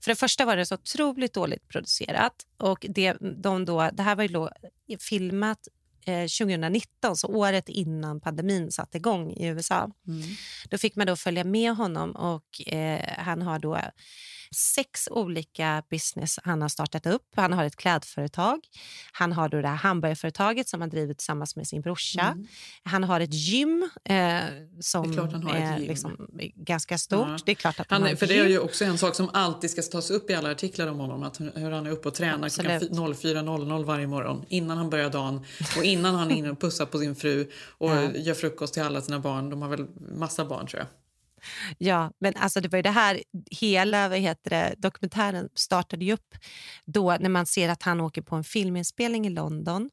[0.00, 2.34] För det första var det så otroligt dåligt producerat.
[2.58, 4.48] Och det, de då, det här var ju
[4.98, 5.68] filmat
[6.06, 9.90] eh, 2019, så året innan pandemin satte igång i USA.
[10.70, 13.78] Då fick man då följa med honom och eh, han har då
[14.54, 17.22] sex olika business han har startat upp.
[17.36, 18.60] Han har ett klädföretag.
[19.12, 22.36] Han har då det här hamburgerföretaget som han driver tillsammans med sin brorsa.
[22.82, 24.38] Han har ett gym eh,
[24.80, 25.40] som Mm.
[25.46, 25.88] Det är gym.
[25.88, 27.28] liksom ganska stort.
[27.28, 27.38] Ja.
[27.44, 29.70] Det är klart att han, Han, för det är ju också en sak som alltid
[29.70, 31.22] ska tas upp i alla artiklar om honom.
[31.22, 32.92] Att hur han är uppe och tränar klockan Absolut.
[32.92, 35.44] 04.00 varje morgon innan han börjar dagen
[35.76, 38.10] och innan han är inne och pussar på sin fru och Ja.
[38.14, 39.50] gör frukost till alla sina barn.
[39.50, 39.86] De har väl
[40.16, 40.88] massa barn tror jag.
[41.78, 46.12] Ja, men alltså det var ju det här, hela vad heter det, dokumentären startade ju
[46.12, 46.34] upp
[46.84, 49.90] då när man ser att han åker på en filminspelning i London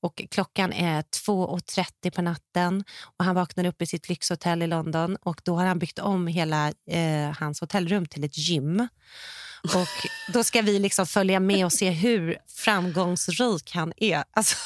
[0.00, 2.84] och klockan är 2.30 på natten
[3.18, 6.26] och han vaknar upp i sitt lyxhotell i London och då har han byggt om
[6.26, 8.88] hela eh, hans hotellrum till ett gym.
[9.62, 14.24] Och då ska vi liksom följa med och se hur framgångsrik han är.
[14.30, 14.56] Alltså,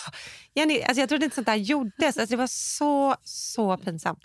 [0.55, 2.17] Jenny, alltså jag trodde inte sånt där gjordes.
[2.17, 4.25] Alltså det var så, så pinsamt.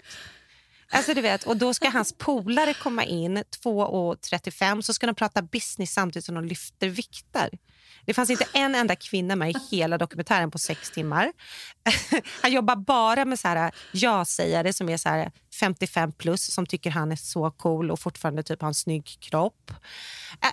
[0.92, 5.42] Alltså du vet, och då ska hans polare komma in 2.35 så ska de prata
[5.42, 7.50] business samtidigt som de lyfter vikter.
[8.06, 11.32] Det fanns inte en enda kvinna med i hela dokumentären på sex timmar.
[12.42, 16.92] Han jobbar bara med så här ja-sägare som är så här 55 plus som tycker
[16.92, 19.72] han är så cool och fortfarande typ har en snygg kropp.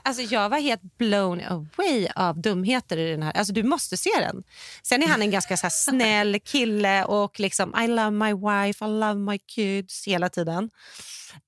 [0.03, 3.33] Alltså jag var helt blown away av dumheter i den här.
[3.33, 4.43] Alltså du måste se den.
[4.83, 8.89] Sen är han en ganska så snäll kille och liksom I love my wife, I
[8.89, 10.71] love my kids hela tiden.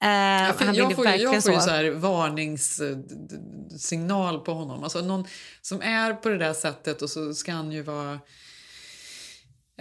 [0.05, 4.85] Uh, ja, jag får, jag får ju så här varningssignal på honom.
[4.85, 5.25] Alltså någon
[5.63, 8.19] som är på det där sättet och så ska han ju vara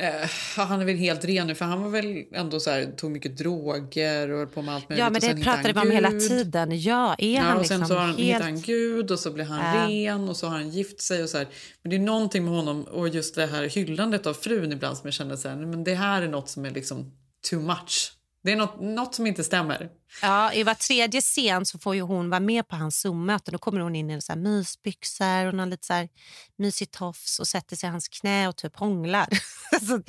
[0.02, 3.12] Uh, han är väl helt ren nu, för han var väl ändå så här, tog
[3.12, 5.04] mycket droger och på med allt möjligt.
[5.04, 6.82] Ja, men det pratade vi om hela tiden.
[6.82, 8.20] Ja, är ja, han och liksom sen så har han, helt...
[8.20, 9.89] hittar han Gud och så blir han Uh.
[9.89, 11.48] ren och så har han gift sig och så här.
[11.82, 15.08] Men det är någonting med honom och just det här hyllandet av frun ibland som
[15.08, 17.12] jag känner så här, men det här är något som är liksom
[17.50, 18.12] too much.
[18.43, 19.89] Det är något, något som inte stämmer.
[20.22, 23.51] Ja, I var tredje scen så får ju hon vara med på hans Zoom-möte.
[23.51, 26.10] Då kommer hon in i så här mysbyxor och någon lite så här
[26.58, 29.28] mysig tofs och sätter sig i hans knä och typ hånglar.
[29.80, 30.01] så,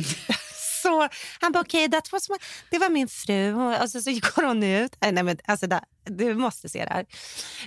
[0.83, 1.09] så,
[1.41, 2.01] han bara okej, okay,
[2.71, 3.55] det var min fru.
[3.55, 4.97] Och så, så går hon ut.
[5.01, 7.07] Nej, men, alltså, det, du måste se det här.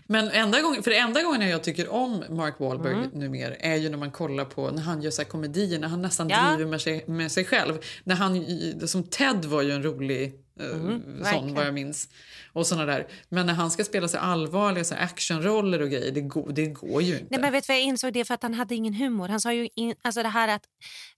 [0.07, 3.09] Men enda gången, för enda gången jag tycker om Mark Wahlberg mm.
[3.13, 6.29] numera är ju när man kollar på när han gör så komedier, när han nästan
[6.29, 6.49] ja.
[6.49, 7.79] driver med sig, med sig själv.
[8.03, 10.33] När han, som Ted var ju en rolig
[10.65, 12.09] Mm, sån vad jag minns.
[12.53, 13.07] Och såna där.
[13.29, 17.01] Men när han ska spela sig allvarliga så actionroller och grejer, det går, det går
[17.01, 17.27] ju inte.
[17.29, 19.27] Nej, men vet vad jag insåg det för att han hade ingen humor.
[19.27, 20.63] Han sa ju in, alltså det här att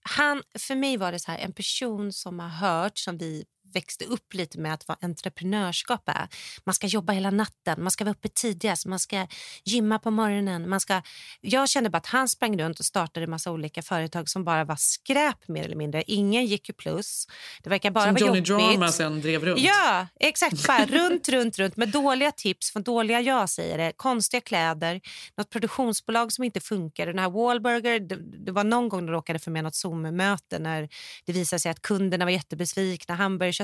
[0.02, 4.04] han, för mig var det så här en person som har hört som vi växte
[4.04, 6.28] upp lite med att vad entreprenörskap är.
[6.64, 9.26] Man ska jobba hela natten, man ska vara uppe tidigast, man ska
[9.64, 10.68] gymma på morgonen.
[10.68, 11.02] Man ska...
[11.40, 14.76] Jag kände bara att han sprang runt och startade massa olika företag som bara var
[14.76, 16.02] skräp mer eller mindre.
[16.06, 17.26] Ingen gick ju plus.
[17.62, 18.68] Det verkar bara som vara Johnny jobbigt.
[18.68, 19.60] Drama sen drev runt.
[19.60, 20.66] Ja, exakt.
[20.66, 25.00] Bara runt, runt, runt med dåliga tips från dåliga ja-sägare, konstiga kläder,
[25.36, 27.06] något produktionsbolag som inte funkar.
[27.06, 30.88] Den här Wahlburger, det, det var någon gång de råkade få med något Zoom-möte när
[31.26, 33.14] det visade sig att kunderna var jättebesvikna,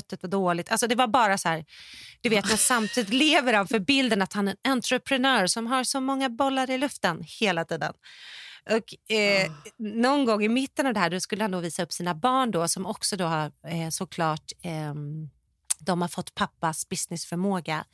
[0.00, 0.70] hamburgerköttet var dåligt.
[0.70, 1.64] Alltså det var bara så här,
[2.20, 5.84] du vet, men samtidigt lever han för bilden att han är en entreprenör som har
[5.84, 7.92] så många bollar i luften hela tiden.
[8.70, 9.52] Och, eh, oh.
[9.78, 12.68] Någon gång i mitten av det här skulle han då visa upp sina barn då,
[12.68, 14.94] som också då har eh, såklart eh,
[15.82, 17.84] de har fått pappas businessförmåga.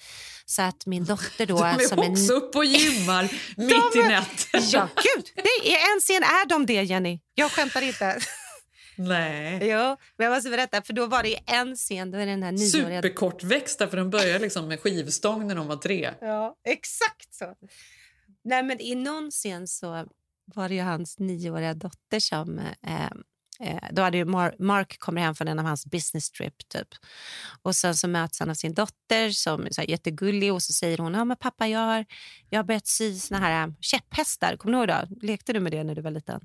[0.46, 1.56] Så att min dotter då...
[1.58, 2.42] De är som också en...
[2.42, 3.22] uppe och gymmar
[3.56, 4.62] mitt de, i natten.
[4.72, 5.24] Ja, gud!
[5.34, 7.20] Det är en scen är de det, Jenny.
[7.34, 8.20] Jag skämtar inte.
[8.96, 9.58] Nej.
[9.62, 12.52] Jo, men jag måste berätta, för då var det en scen, då är den här
[12.52, 13.02] nioåriga...
[13.02, 16.10] Superkortväxta, för de började liksom med skivstång när de var tre.
[16.20, 17.54] Ja, exakt så.
[18.44, 20.06] Nej, men i någon scen så
[20.54, 22.58] var det hans nioåriga dotter som...
[22.58, 23.10] Eh,
[23.60, 26.88] eh, då hade Mar Mark kommer hem från en av hans business trip typ.
[27.62, 31.14] Och sen så möts han av sin dotter som är jättegullig och så säger hon,
[31.14, 32.04] ja men pappa jag har,
[32.50, 34.56] jag har börjat sy såna här käpphästar.
[34.56, 35.26] Kommer du ihåg det?
[35.26, 36.40] Lekte du med det när du var liten?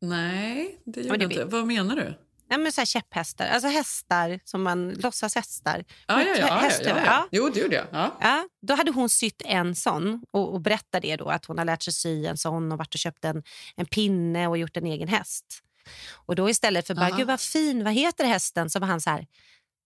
[0.00, 1.44] Nej, det gjorde jag inte.
[1.44, 2.14] Vad menar du?
[2.50, 5.84] Ja, men så här käpphästar, alltså hästar som man låtsas hästar.
[6.06, 7.28] Ja, ja, ja, ja, ja, ja.
[7.30, 7.86] Jo, det gjorde jag.
[7.92, 8.16] Ja.
[8.20, 11.64] Ja, då hade hon sytt en sån och, och berättade det då, att hon har
[11.64, 13.42] lärt sig sy en sån och varit och köpt en,
[13.76, 15.62] en pinne och gjort en egen häst.
[16.26, 18.70] Och då istället för bara, gud vad fin, vad heter hästen?
[18.70, 19.26] Så var han så här,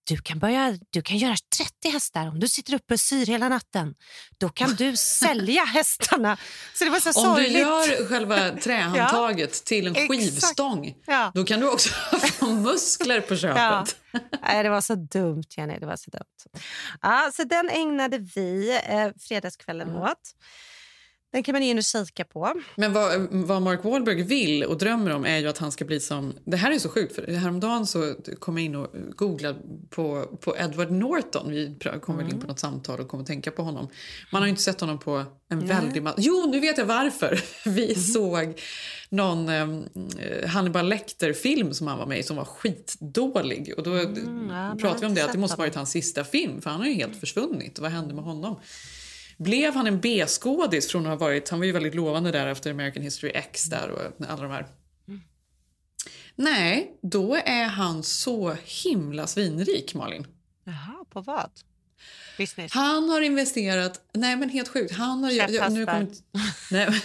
[0.03, 3.49] du kan, börja, du kan göra 30 hästar om du sitter uppe och syr hela
[3.49, 3.95] natten.
[4.37, 6.37] Då kan du sälja hästarna.
[6.73, 7.53] Så det var så om sorgligt.
[7.53, 11.31] du gör själva trähandtaget ja, till en skivstång ja.
[11.35, 11.89] då kan du också
[12.39, 13.57] få muskler på köpet.
[13.57, 13.85] Ja.
[14.41, 15.79] Nej, det var så dumt, Jenny.
[15.79, 16.63] Det var så dumt.
[17.01, 20.01] Ja, så den ägnade vi eh, fredagskvällen mm.
[20.01, 20.35] åt.
[21.33, 22.53] Den kan man in och kika på.
[22.75, 25.99] Men vad, vad Mark Wahlberg vill och drömmer om är ju att han ska bli
[25.99, 26.33] som...
[26.45, 29.59] Det här är så sjukt, för häromdagen så kom jag in och googlade
[29.89, 31.51] på, på Edward Norton.
[31.51, 32.31] Vi kom mm.
[32.31, 33.87] in på något samtal och kom att tänka på honom.
[34.31, 35.11] Man har inte sett honom på
[35.49, 35.67] en mm.
[35.67, 36.17] väldig massa...
[36.21, 37.41] Jo, nu vet jag varför!
[37.69, 37.95] Vi mm.
[37.95, 38.61] såg
[39.09, 43.73] någon eh, Hannibal Lecter-film som han var med i som var skitdålig.
[43.77, 46.61] Och då mm, ja, pratade vi om det, att det måste varit hans sista film
[46.61, 47.79] för han har ju helt försvunnit.
[47.79, 48.59] Vad hände med honom?
[49.37, 52.71] Blev han en B-skådis från att ha varit, han var ju väldigt lovande där efter
[52.71, 54.67] American History X där och alla de här.
[55.07, 55.21] Mm.
[56.35, 60.27] Nej, då är han så himla svinrik Malin.
[60.63, 61.49] Jaha, på vad?
[62.37, 62.71] business?
[62.73, 64.01] Han har investerat...
[64.13, 64.93] Nej, men helt sjukt.
[64.95, 66.07] Han, har, jag, jag, nu kommer,
[66.71, 66.87] nej,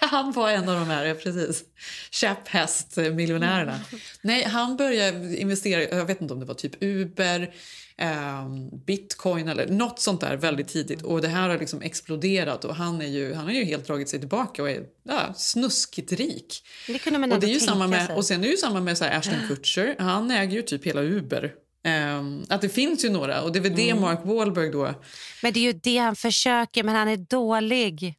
[0.10, 1.64] han var en av de här, precis.
[2.10, 3.80] Käpphästmiljonärerna.
[4.22, 7.54] Nej, han började investera, jag vet inte om det var typ Uber,
[7.96, 11.02] ehm, bitcoin eller något sånt där väldigt tidigt.
[11.02, 14.08] Och det här har liksom exploderat och han, är ju, han har ju helt dragit
[14.08, 16.62] sig tillbaka och är ja, snuskigt rik.
[16.86, 18.16] Det kunde man Och, det är ju samma med, sig.
[18.16, 19.96] och sen är det ju samma med så Ashton Kutcher.
[19.98, 21.52] Han äger ju typ hela Uber.
[21.84, 24.02] Ehm, att det finns ju några och det är väl det Mm.
[24.02, 24.94] Mark Wahlberg då
[25.42, 28.14] Men det är ju det han försöker, men han är dålig.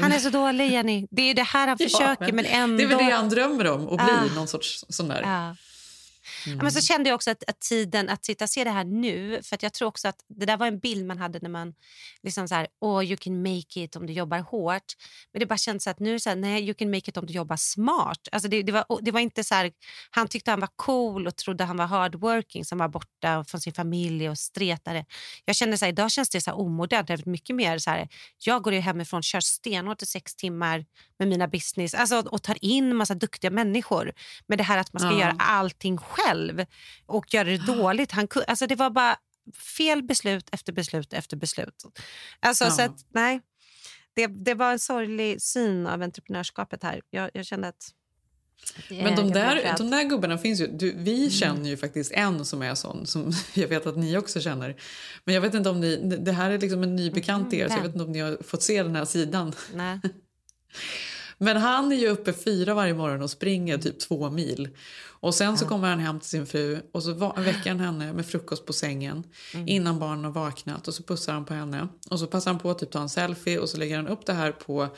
[0.00, 1.06] Han är så dålig, Jenny.
[1.10, 2.76] Det är det här han Ja, försöker, men ändå...
[2.76, 4.34] Det är väl det han drömmer om, att bli Ah.
[4.34, 5.22] någon sorts sån där.
[5.22, 5.56] Ja.
[6.46, 8.84] Ja, men så kände jag också att, att tiden att sitta och se det här
[8.84, 11.50] nu, för att jag tror också att det där var en bild man hade när
[11.50, 11.74] man
[12.22, 14.92] liksom så här, oh you can make it om du jobbar hårt.
[15.32, 17.26] Men det bara kändes så att nu så här, nej you can make it om
[17.26, 18.28] du jobbar smart.
[18.32, 19.72] Alltså det, det, var, det var inte så här,
[20.10, 23.72] han tyckte han var cool och trodde han var hardworking som var borta från sin
[23.72, 25.04] familj och stretade.
[25.44, 27.90] Jag kände så här, idag känns det så här omodernt, det är mycket mer så
[27.90, 28.08] här,
[28.44, 30.84] jag går hemifrån, kör stenhårt i sex timmar
[31.18, 34.12] med mina business alltså, och tar in massa duktiga människor.
[34.46, 35.20] Men det här att man ska Ja.
[35.20, 36.33] göra allting själv
[37.06, 38.12] och göra det dåligt.
[38.12, 39.16] Han, alltså det var bara
[39.78, 41.84] fel beslut efter beslut efter beslut.
[42.40, 42.70] Alltså, Ja.
[42.70, 43.40] så att, nej,
[44.14, 47.00] det, det var en sorglig syn av entreprenörskapet här.
[47.10, 47.90] Jag, jag kände att...
[48.88, 50.66] Men eh, de där, de där gubbarna finns ju.
[50.66, 51.30] Du, vi Mm.
[51.30, 54.76] känner ju faktiskt en som är sån, som jag vet att ni också känner.
[55.24, 57.68] Men jag vet inte om ni, det här är liksom en ny bekant till er,
[57.68, 59.52] så jag vet inte om ni har fått se den här sidan.
[59.74, 60.00] Nej.
[61.38, 64.68] Men han är ju uppe fyra varje morgon och springer typ två mil.
[65.06, 68.26] Och sen så kommer han hem till sin fru och så väcker han henne med
[68.26, 69.24] frukost på sängen
[69.66, 71.88] innan barnen har vaknat och så pussar han på henne.
[72.10, 74.26] Och så passar han på att typ ta en selfie och så lägger han upp
[74.26, 74.88] det här på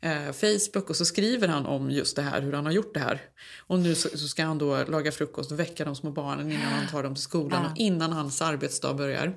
[0.00, 3.00] eh, Facebook och så skriver han om just det här, hur han har gjort det
[3.00, 3.20] här.
[3.66, 6.72] Och nu så, så ska han då laga frukost och väcka de små barnen innan
[6.72, 7.70] han tar dem till skolan Ja.
[7.70, 9.34] och innan hans arbetsdag börjar.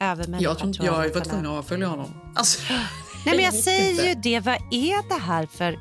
[0.00, 2.10] Övermänniska, Jag tror inte jag var tvungen att avfölja honom.
[2.34, 2.60] Alltså,
[3.26, 4.40] Nej, men jag säger ju det.
[4.40, 5.78] Vad är det här för...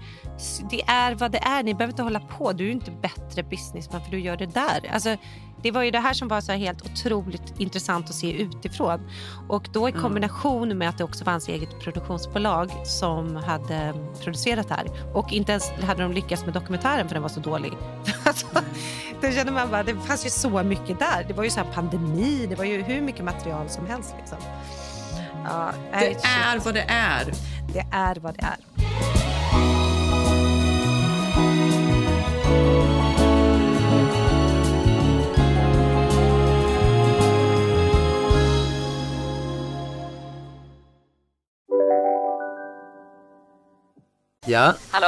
[0.70, 1.64] Det är vad det är.
[1.64, 2.54] Ni behöver inte hålla på.
[2.54, 4.92] Du är ju inte bättre businessman för du gör det där.
[4.94, 5.18] Alltså,
[5.62, 9.10] det var ju det här som var så helt otroligt intressant att se utifrån.
[9.50, 14.74] Och då i kombination med att det också hans eget produktionsbolag som hade producerat det
[14.74, 14.88] här.
[15.14, 17.74] Och inte ens hade de lyckats med dokumentären för den var så dålig.
[18.24, 18.48] Alltså,
[19.22, 21.26] Då kände man bara, det fanns ju så mycket där.
[21.28, 24.16] Det var ju så här pandemi, det var ju hur mycket material som helst.
[24.18, 24.38] Liksom.
[25.46, 27.26] Ja, det är vad det är.
[27.74, 28.58] det är vad det är.
[44.46, 45.08] Ja, Hallå?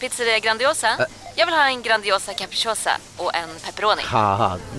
[0.00, 0.88] Pizzeria Grandiosa?
[1.34, 4.02] Jag vill ha en Grandiosa capriciosa och en pepperoni.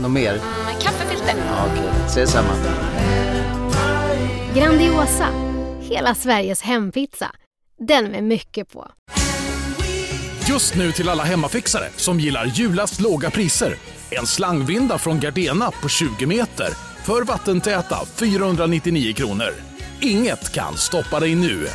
[0.02, 0.34] något mer?
[0.66, 1.34] Med kaffefilter.
[1.48, 2.50] Ja, Okej, ses samma.
[4.56, 5.28] Grandiosa,
[5.82, 7.32] hela Sveriges hempizza.
[7.88, 8.92] Den med mycket på.
[10.50, 13.76] Just nu till alla hemmafixare som gillar julast låga priser.
[14.12, 16.68] En slangvinda från Gardena på 20 meter
[17.06, 19.54] för vattentäta 499 kronor.
[20.02, 21.68] Inget kan stoppa dig nu.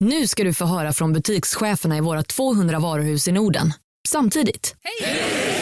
[0.00, 3.72] Nu ska du få höra från butikscheferna i våra 200 varuhus i Norden.
[4.08, 4.74] Samtidigt.
[4.82, 5.61] Hej!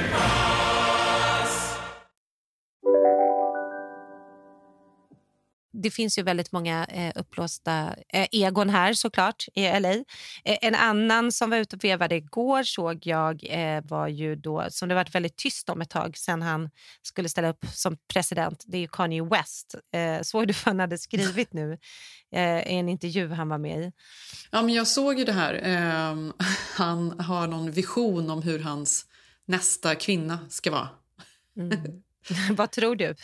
[5.73, 9.93] Det finns ju väldigt många eh, upplåsta eh, egon här såklart i LA.
[9.93, 10.03] Eh,
[10.43, 14.89] en annan som var ute och vevade igår såg jag eh, var ju då, som
[14.89, 16.69] det varit väldigt tyst om ett tag sen han
[17.01, 18.63] skulle ställa upp som president.
[18.67, 19.75] Det är Kanye West.
[19.93, 21.77] Eh, såg du vad han hade skrivit nu
[22.31, 23.91] eh, i en intervju han var med i?
[24.51, 25.59] Ja, men jag såg ju det här.
[25.63, 26.33] Ehm,
[26.75, 29.05] han har någon vision om hur hans
[29.45, 30.89] nästa kvinna ska vara.
[32.51, 33.15] Vad tror du?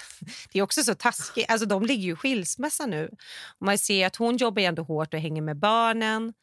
[0.51, 1.45] Det är också så taskigt.
[1.51, 3.09] Alltså, de ligger ju i skilsmässa nu.
[3.59, 6.33] Och man ser att hon jobbar ändå hårt och hänger med barnen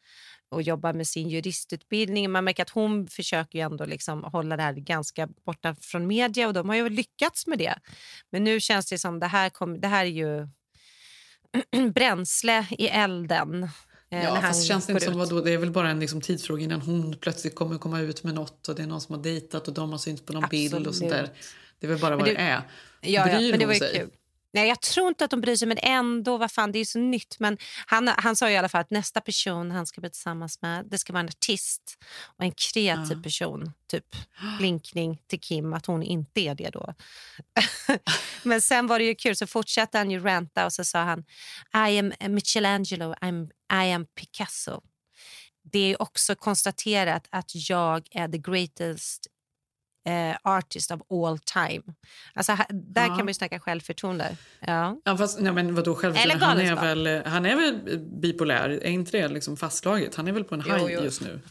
[0.49, 2.31] och jobbar med sin juristutbildning.
[2.31, 6.47] Man märker att hon försöker ju ändå liksom hålla det här ganska borta från media
[6.47, 7.75] och de har ju lyckats med det.
[8.31, 10.47] Men nu känns det som det här, kom, det här är ju
[11.93, 13.63] bränsle i elden.
[14.09, 16.63] eh, Ja, fast känns det inte som vadå, det är väl bara en liksom tidsfråga
[16.63, 19.67] innan hon plötsligt kommer komma ut med något och det är någon som har dejtat
[19.67, 21.29] och de har synts på någon bild och sånt där.
[21.79, 22.61] Det är väl bara vad det- det är.
[23.01, 23.97] Ja, ja, Bryr men det hon sig?
[23.99, 24.09] kul.
[24.53, 26.99] Nej, jag tror inte att de bryr sig, men ändå, vad fan, det är så
[26.99, 27.39] nytt.
[27.39, 30.85] Men han, han sa i alla fall att nästa person han ska bli tillsammans med,
[30.89, 31.97] det ska vara en artist
[32.37, 33.23] och en kreativ Ja.
[33.23, 33.71] person.
[33.87, 34.05] Typ
[34.57, 36.93] blinkning till Kim, att hon inte är det då.
[38.43, 41.19] men sen var det ju kul, så fortsatte han ju ranta och så sa han
[41.89, 43.49] I am Michelangelo, I'm,
[43.85, 44.81] I am Picasso.
[45.71, 49.27] Det är också konstaterat att jag är the greatest
[50.05, 51.83] eh, artist of all time.
[52.33, 53.07] Alltså, där Ja.
[53.07, 54.37] kan man ju snacka självförtroende.
[54.59, 54.97] Ja.
[55.05, 56.45] Ja, fast, nej, men vadå självförtroende?
[56.45, 58.69] Han är, väl, han är väl bipolär?
[58.69, 60.15] Är inte det liksom fastslaget?
[60.15, 61.03] Han är väl på en Jo, high jo.
[61.03, 61.41] just nu?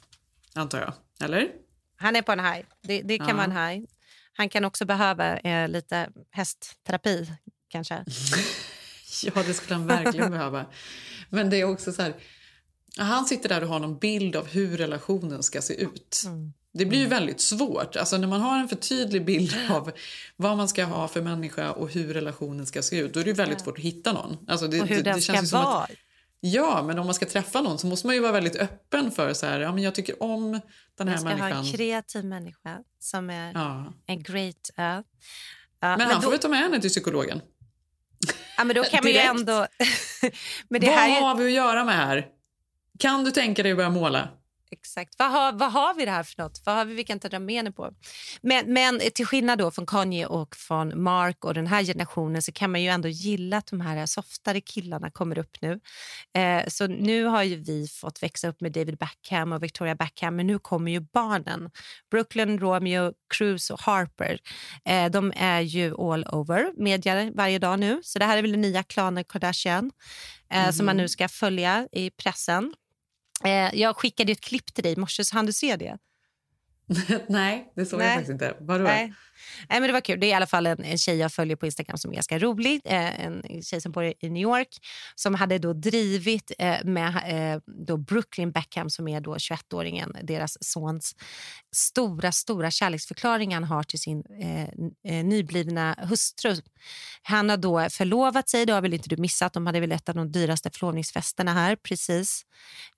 [0.54, 0.92] Antar jag.
[1.26, 1.48] Eller?
[1.96, 2.64] Han är på en high.
[2.82, 3.34] Det, det kan Ja.
[3.34, 3.84] vara en high.
[4.36, 7.30] Han kan också behöva eh, lite hästterapi,
[7.68, 8.04] kanske.
[9.22, 10.66] Ja, det skulle han verkligen behöva.
[11.30, 12.14] Men det är också så här...
[12.98, 16.22] Han sitter där och har någon bild av hur relationen ska se ut.
[16.26, 16.52] Mm.
[16.78, 17.96] Det blir ju väldigt svårt.
[17.96, 19.92] Alltså när man har en för tydlig bild av
[20.36, 23.32] vad man ska ha för människa och hur relationen ska se ut, då är det
[23.32, 24.36] väldigt svårt att hitta någon.
[24.48, 25.82] Alltså det, och hur det, den det ska känns som vara.
[25.84, 25.90] Att,
[26.40, 29.34] ja, men om man ska träffa någon så måste man ju vara väldigt öppen för
[29.34, 30.60] så här, ja men jag tycker om
[30.98, 31.64] den här Man ska ha människan.
[31.66, 33.92] en kreativ människa som är Ja.
[34.06, 34.70] en great...
[34.76, 35.02] Ja.
[35.80, 37.40] Ja, Men, han då, får väl ta med henne till psykologen.
[38.56, 39.52] ja, men då kan man ju ändå...
[40.68, 42.26] men det vad här är, har vi att göra med här?
[42.98, 44.28] Kan du tänka dig att börja måla?
[44.74, 45.14] Exakt.
[45.18, 46.62] Vad har, vad har vi det här för något?
[46.64, 47.90] Vad har vi vi kan ta med henne på?
[48.42, 52.52] Men, men till skillnad då från Kanye och från Mark och den här generationen så
[52.52, 55.80] kan man ju ändå gilla att de här softare killarna kommer upp nu.
[56.36, 60.36] Eh, så nu har ju vi fått växa upp med David Beckham och Victoria Beckham
[60.36, 61.70] men nu kommer ju barnen.
[62.10, 64.38] Brooklyn, Romeo, Cruz och Harper.
[64.84, 68.00] Eh, de är ju all over media varje dag nu.
[68.02, 69.90] Så det här är väl den nya klanen Kardashian
[70.50, 72.74] eh, som man nu ska följa i pressen.
[73.46, 75.98] Eh, jag skickade ett klipp till dig i morse, så hann du se det?
[77.28, 78.14] Nej, det såg jag Nej.
[78.16, 78.56] faktiskt inte.
[78.60, 78.84] Vadå?
[78.84, 79.14] Nej.
[79.68, 80.20] Nej, men det var kul.
[80.20, 82.38] Det är i alla fall en, en tjej jag följer på Instagram som är ganska
[82.38, 82.80] rolig.
[82.84, 84.68] Eh, en tjej som bor i New York
[85.14, 87.08] som hade då drivit eh, med
[87.54, 91.16] eh, då Brooklyn Beckham som är då 21-åringen, deras sons
[91.74, 94.62] stora, stora kärleksförklaring han har till sin eh,
[95.18, 96.56] eh, nyblivna hustru.
[97.22, 99.52] Han har då förlovat sig, det har väl inte du missat.
[99.52, 102.46] De hade väl ett av de dyraste förlovningsfesterna här precis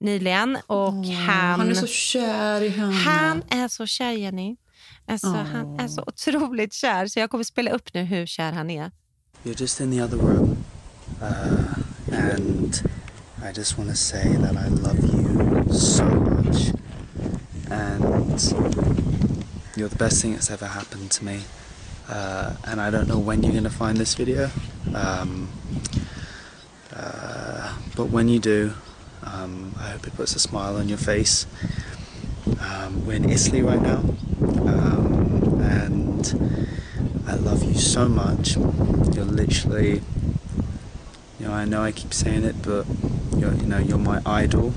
[0.01, 0.59] nyligen.
[0.67, 2.93] Och han, Han är så kär i henne.
[2.93, 4.57] han är så kär, Jenny.
[5.07, 7.07] Alltså, Han är så otroligt kär.
[7.07, 8.91] Så jag kommer spela upp nu hur kär han är.
[9.45, 10.57] You're just in the other room,
[11.23, 11.79] uh,
[12.13, 12.83] and
[13.43, 16.73] I just want to say that I love you so much,
[17.71, 18.41] and
[19.77, 21.41] you're the best thing that's ever happened to me.
[22.09, 24.51] Uh, and I don't know when you're going to find this video,
[24.95, 25.49] um,
[26.97, 28.73] uh, but when you do,
[29.23, 31.47] um, I hope it puts a smile on your face.
[32.47, 33.99] Um, we're in Italy right now,
[34.41, 36.71] um, and
[37.27, 38.57] I love you so much.
[38.57, 40.01] You're literally,
[41.41, 42.87] you know, I know I keep saying it, but
[43.37, 44.75] you're, you know, you're my idol.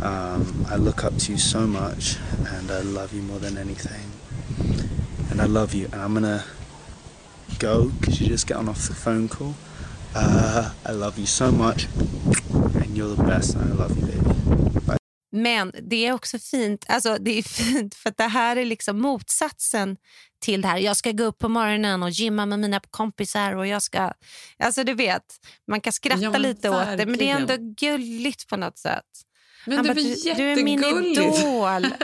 [0.00, 4.12] Um, I look up to you so much, and I love you more than anything.
[5.30, 6.44] And I love you, and I'm gonna
[7.58, 9.56] go because you just get on off the phone call.
[10.14, 11.88] Uh, I love you so much,
[12.54, 14.25] and you're the best, and I love you, baby.
[15.42, 16.84] Men det är också fint.
[16.88, 19.96] Alltså, det är fint för det här är liksom motsatsen
[20.42, 20.78] till det här.
[20.78, 23.52] Jag ska gå upp på morgonen och gymma med mina kompisar.
[23.56, 24.12] och jag ska...
[24.58, 25.22] Alltså du vet,
[25.68, 27.74] Man kan skratta Ja, lite åt det, men det är ändå verkligen.
[27.74, 29.04] gulligt på något sätt.
[29.66, 31.86] Men Han det bara, du, du är min jättegulligt." idol.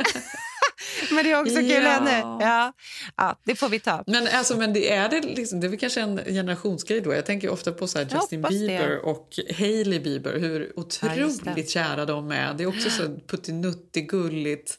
[1.10, 1.80] men det är också kul Ja.
[1.80, 2.18] henne.
[2.44, 2.72] Ja.
[3.16, 4.04] ja, det får vi ta.
[4.06, 7.14] Men, alltså, men det är det liksom, det är väl kanske en generationsgrej då.
[7.14, 8.66] Jag tänker ofta på så Justin hoppas det.
[8.66, 11.70] Bieber och Hailey Bieber, hur otroligt det.
[11.70, 12.54] kära de är.
[12.54, 14.78] Det är också så puttinuttigt gulligt.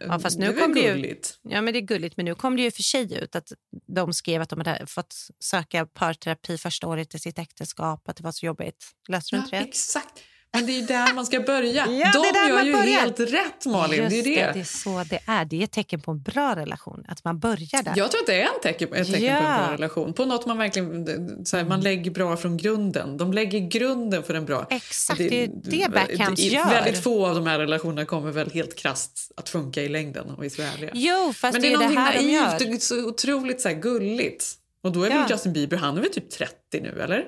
[0.00, 2.34] Ja, fast Det nu väl kom det ju, ja, men det är gulligt, men nu
[2.34, 3.52] kom det ju för sig ut att
[3.86, 8.22] de skrev att de hade fått söka parterapi första året i sitt äktenskap, att det
[8.24, 8.84] var så jobbigt.
[9.08, 9.68] Läste du inte Ja, det?
[9.68, 10.12] exakt.
[10.52, 11.86] Men det är där man ska börja.
[11.90, 13.00] Ja, de det är gör ju börjar.
[13.00, 13.98] helt rätt, Malin.
[14.02, 14.52] Just det är det.
[14.52, 15.44] det är så det är.
[15.44, 17.92] Det är ett tecken på en bra relation, att man börjar där.
[17.96, 19.64] Jag tror att det är en tecken, ett tecken på en Ja.
[19.66, 20.12] bra relation.
[20.12, 21.06] På något man verkligen
[21.46, 23.16] så här, man lägger bra från grunden.
[23.16, 24.66] De lägger grunden för en bra...
[24.70, 26.70] Exakt, Och det är det Backhams i- gör.
[26.70, 30.36] Väldigt få av de här relationerna kommer väl helt krasst att funka i längden om
[30.40, 30.90] vi ska vara.
[30.94, 32.74] Jo, fast Men det det är är det här de naivt gör.
[32.74, 34.44] och så otroligt så här, gulligt.
[34.82, 35.26] Och då är väl Ja.
[35.30, 37.24] Justin Bieber, han är väl typ 30 nu eller?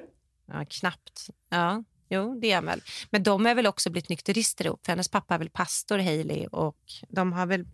[0.53, 1.27] Ja, knappt.
[1.51, 2.82] Ja, jo, det är han väl.
[3.11, 6.46] Men de är väl också blivit nykterister ihop, för hennes pappa är väl pastor, Hailey,
[6.46, 6.78] och
[7.09, 7.64] de har väl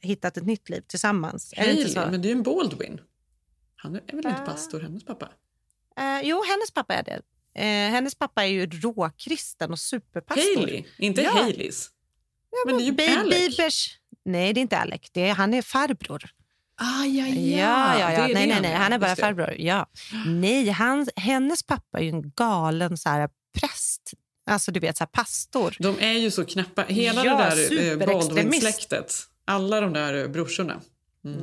[0.00, 1.54] hittat ett nytt liv tillsammans.
[1.56, 3.00] Är det men det är ju en Baldwin.
[3.76, 4.46] Han är väl inte Ah.
[4.46, 5.28] pastor, hennes pappa?
[5.96, 7.22] Eh, jo, hennes pappa är det.
[7.54, 10.56] Eh, hennes pappa är ju råkristen och superpastor.
[10.56, 11.30] Hailey, inte Ja.
[11.30, 11.90] Haileys.
[12.66, 13.56] men det är ju Alec.
[13.56, 13.98] Biebers...
[14.24, 15.00] Nej, det är inte Alec.
[15.12, 16.30] Det är, han är farbror.
[16.80, 17.58] Ah, ja, ja.
[17.58, 18.26] Ja, ja, ja.
[18.34, 18.74] Nej, nej, nej.
[18.74, 19.54] Han är bara farbror.
[19.58, 19.86] Ja.
[20.26, 23.28] Nej, han, hennes pappa är ju en galen så här,
[23.60, 24.12] präst.
[24.50, 25.76] Alltså du vet, så här, pastor.
[25.78, 26.82] De är ju så knappa.
[26.88, 28.06] Hela Ja, det där eh.
[28.06, 29.14] Baldwin-släktet.
[29.44, 30.80] Alla de där eh, brorsorna.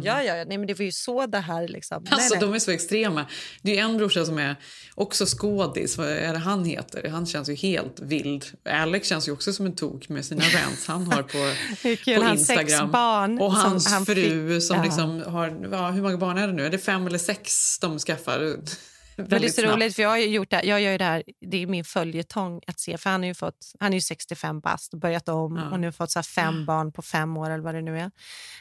[0.04, 0.46] Ja, ja, ja.
[0.48, 1.98] Nej, men det var ju så det här liksom.
[1.98, 2.14] Mm.
[2.14, 2.50] Alltså, nej, nej.
[2.50, 3.26] De är så extrema.
[3.62, 4.56] Det är en brorsa som är
[4.96, 5.98] också skådis.
[5.98, 7.10] Vad är det han heter?
[7.10, 8.46] Han känns ju helt vild.
[8.70, 11.30] Alex känns ju också som en tok med sina rants han har på,
[12.32, 12.92] på sex Instagram.
[12.92, 14.16] barn och hans han fru
[14.54, 14.84] fick- som ja.
[14.84, 15.68] liksom har...
[15.72, 16.66] Ja, hur många barn är det nu?
[16.66, 18.58] Är det fem eller sex de skaffar?
[19.18, 19.76] Men det är så snabbt.
[19.76, 21.84] roligt, för jag har gjort det här, jag gör ju det här, det är min
[21.86, 25.30] följetong att se, för han är ju, fått, han är ju 65 bast och börjat
[25.30, 25.70] om Ja.
[25.72, 28.12] och nu fått så fem barn på fem år eller vad det nu är.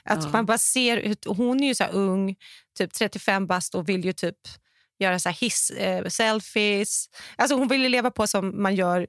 [0.05, 0.31] Att Ja.
[0.33, 2.37] man bara ser, hon är ju så här ung,
[2.79, 4.37] typ 35 bast och vill ju typ
[4.99, 7.07] göra så hiss, eh, selfies.
[7.37, 9.07] Alltså hon vill ju leva på som man gör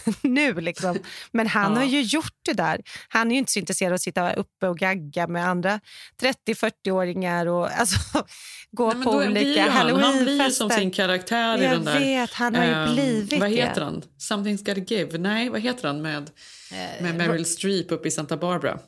[0.22, 0.60] nu.
[0.60, 0.98] Liksom.
[1.32, 1.78] Men han Ja.
[1.78, 2.80] har ju gjort det där.
[3.08, 5.80] Han är ju inte så intresserad av att sitta uppe och gagga med andra
[6.22, 8.24] 30-40-åringar och alltså,
[8.70, 10.50] gå Nej, på olika han, han blir halloweenfester.
[10.50, 11.98] som sin karaktär i Jag den där...
[12.00, 13.56] vet, han har ju ehm, blivit Vad det.
[13.56, 14.02] heter han?
[14.18, 15.18] Something's gotta give?
[15.18, 16.30] Nej, vad heter han med,
[16.72, 18.78] Eh, med Meryl Streep uppe i Santa Barbara?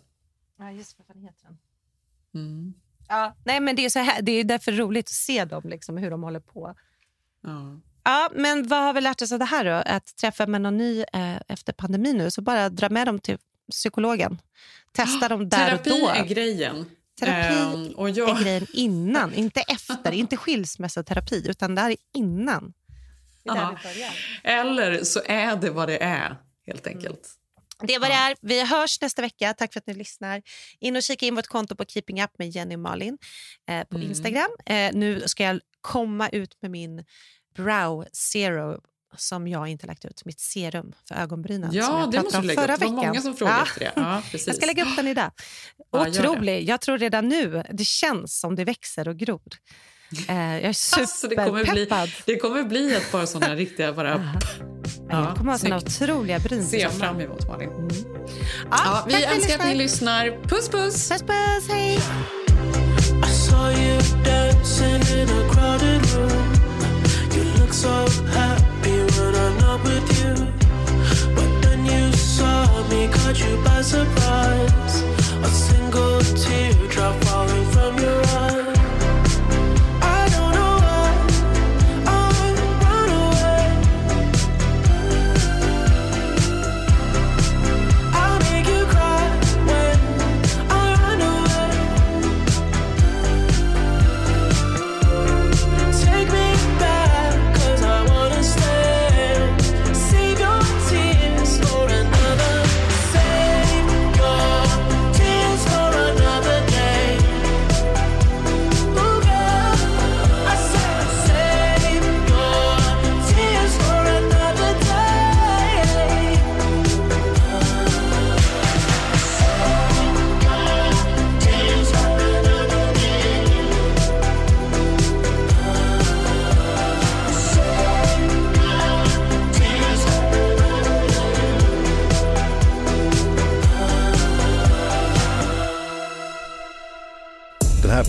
[0.58, 1.58] Ja, just vad fan heter han?
[2.34, 2.74] Mm.
[3.08, 5.96] Ja, nej, men det är, så här, det är därför roligt att se dem, liksom,
[5.96, 6.74] hur de håller på.
[7.42, 7.80] Ja.
[8.04, 9.70] Ja, men vad har vi lärt oss av det här då?
[9.86, 13.38] Att träffa med någon ny eh, efter pandemin nu, så bara dra med dem till
[13.70, 14.38] psykologen.
[14.92, 16.08] Testa dem där Terapi och då.
[16.08, 16.86] är grejen.
[17.20, 18.28] Terapi Ehm, och jag...
[18.40, 20.12] är grejen innan, inte efter.
[20.12, 22.72] Inte skilsmässoterapi, utan det här är innan.
[23.44, 23.76] Det är där Ja.
[23.82, 24.12] vi börjar.
[24.60, 26.36] Eller så är det vad det är,
[26.66, 27.28] helt enkelt.
[27.84, 28.36] Det är vad det är.
[28.40, 29.54] Vi hörs nästa vecka.
[29.54, 30.42] Tack för att ni lyssnar.
[30.80, 33.18] In och kika in vårt konto på Keeping Up med Jenny och Malin
[33.70, 34.08] eh, på Mm.
[34.08, 34.50] Instagram.
[34.66, 37.04] Eh, nu ska jag komma ut med min
[37.54, 38.80] Brow Zero
[39.16, 40.24] som jag inte lagt ut.
[40.24, 41.70] Mitt serum för ögonbrynen.
[41.70, 42.80] som Ja, jag det måste du lägga förra upp.
[42.80, 43.64] Det var många som frågade Ja.
[43.64, 43.92] efter det.
[43.96, 44.46] Ja, precis.
[44.46, 45.30] Jag ska lägga upp den idag.
[45.92, 46.08] Ja.
[46.08, 46.68] Otrolig.
[46.68, 49.40] Jag tror redan nu, det känns som det växer och gror.
[50.28, 50.66] Eh, jag är
[50.98, 52.08] Alltså, det, kommer bli, superpeppad.
[52.26, 53.92] det kommer bli ett par såna riktiga...
[53.92, 54.34] Bara,
[55.10, 55.74] jag kommer ha snyggt.
[56.02, 56.66] otroliga bryn.
[56.66, 57.70] ser jag fram emot, Malin.
[57.70, 57.84] Ja,
[58.70, 60.24] Ja, vi önskar att ni lyssnar.
[60.24, 60.42] lyssnar.
[60.48, 61.08] Puss, puss!
[61.08, 61.68] Puss, puss.
[61.68, 61.98] Hej!
[73.38, 75.02] you by surprise.
[75.42, 77.51] A single teardrop falling.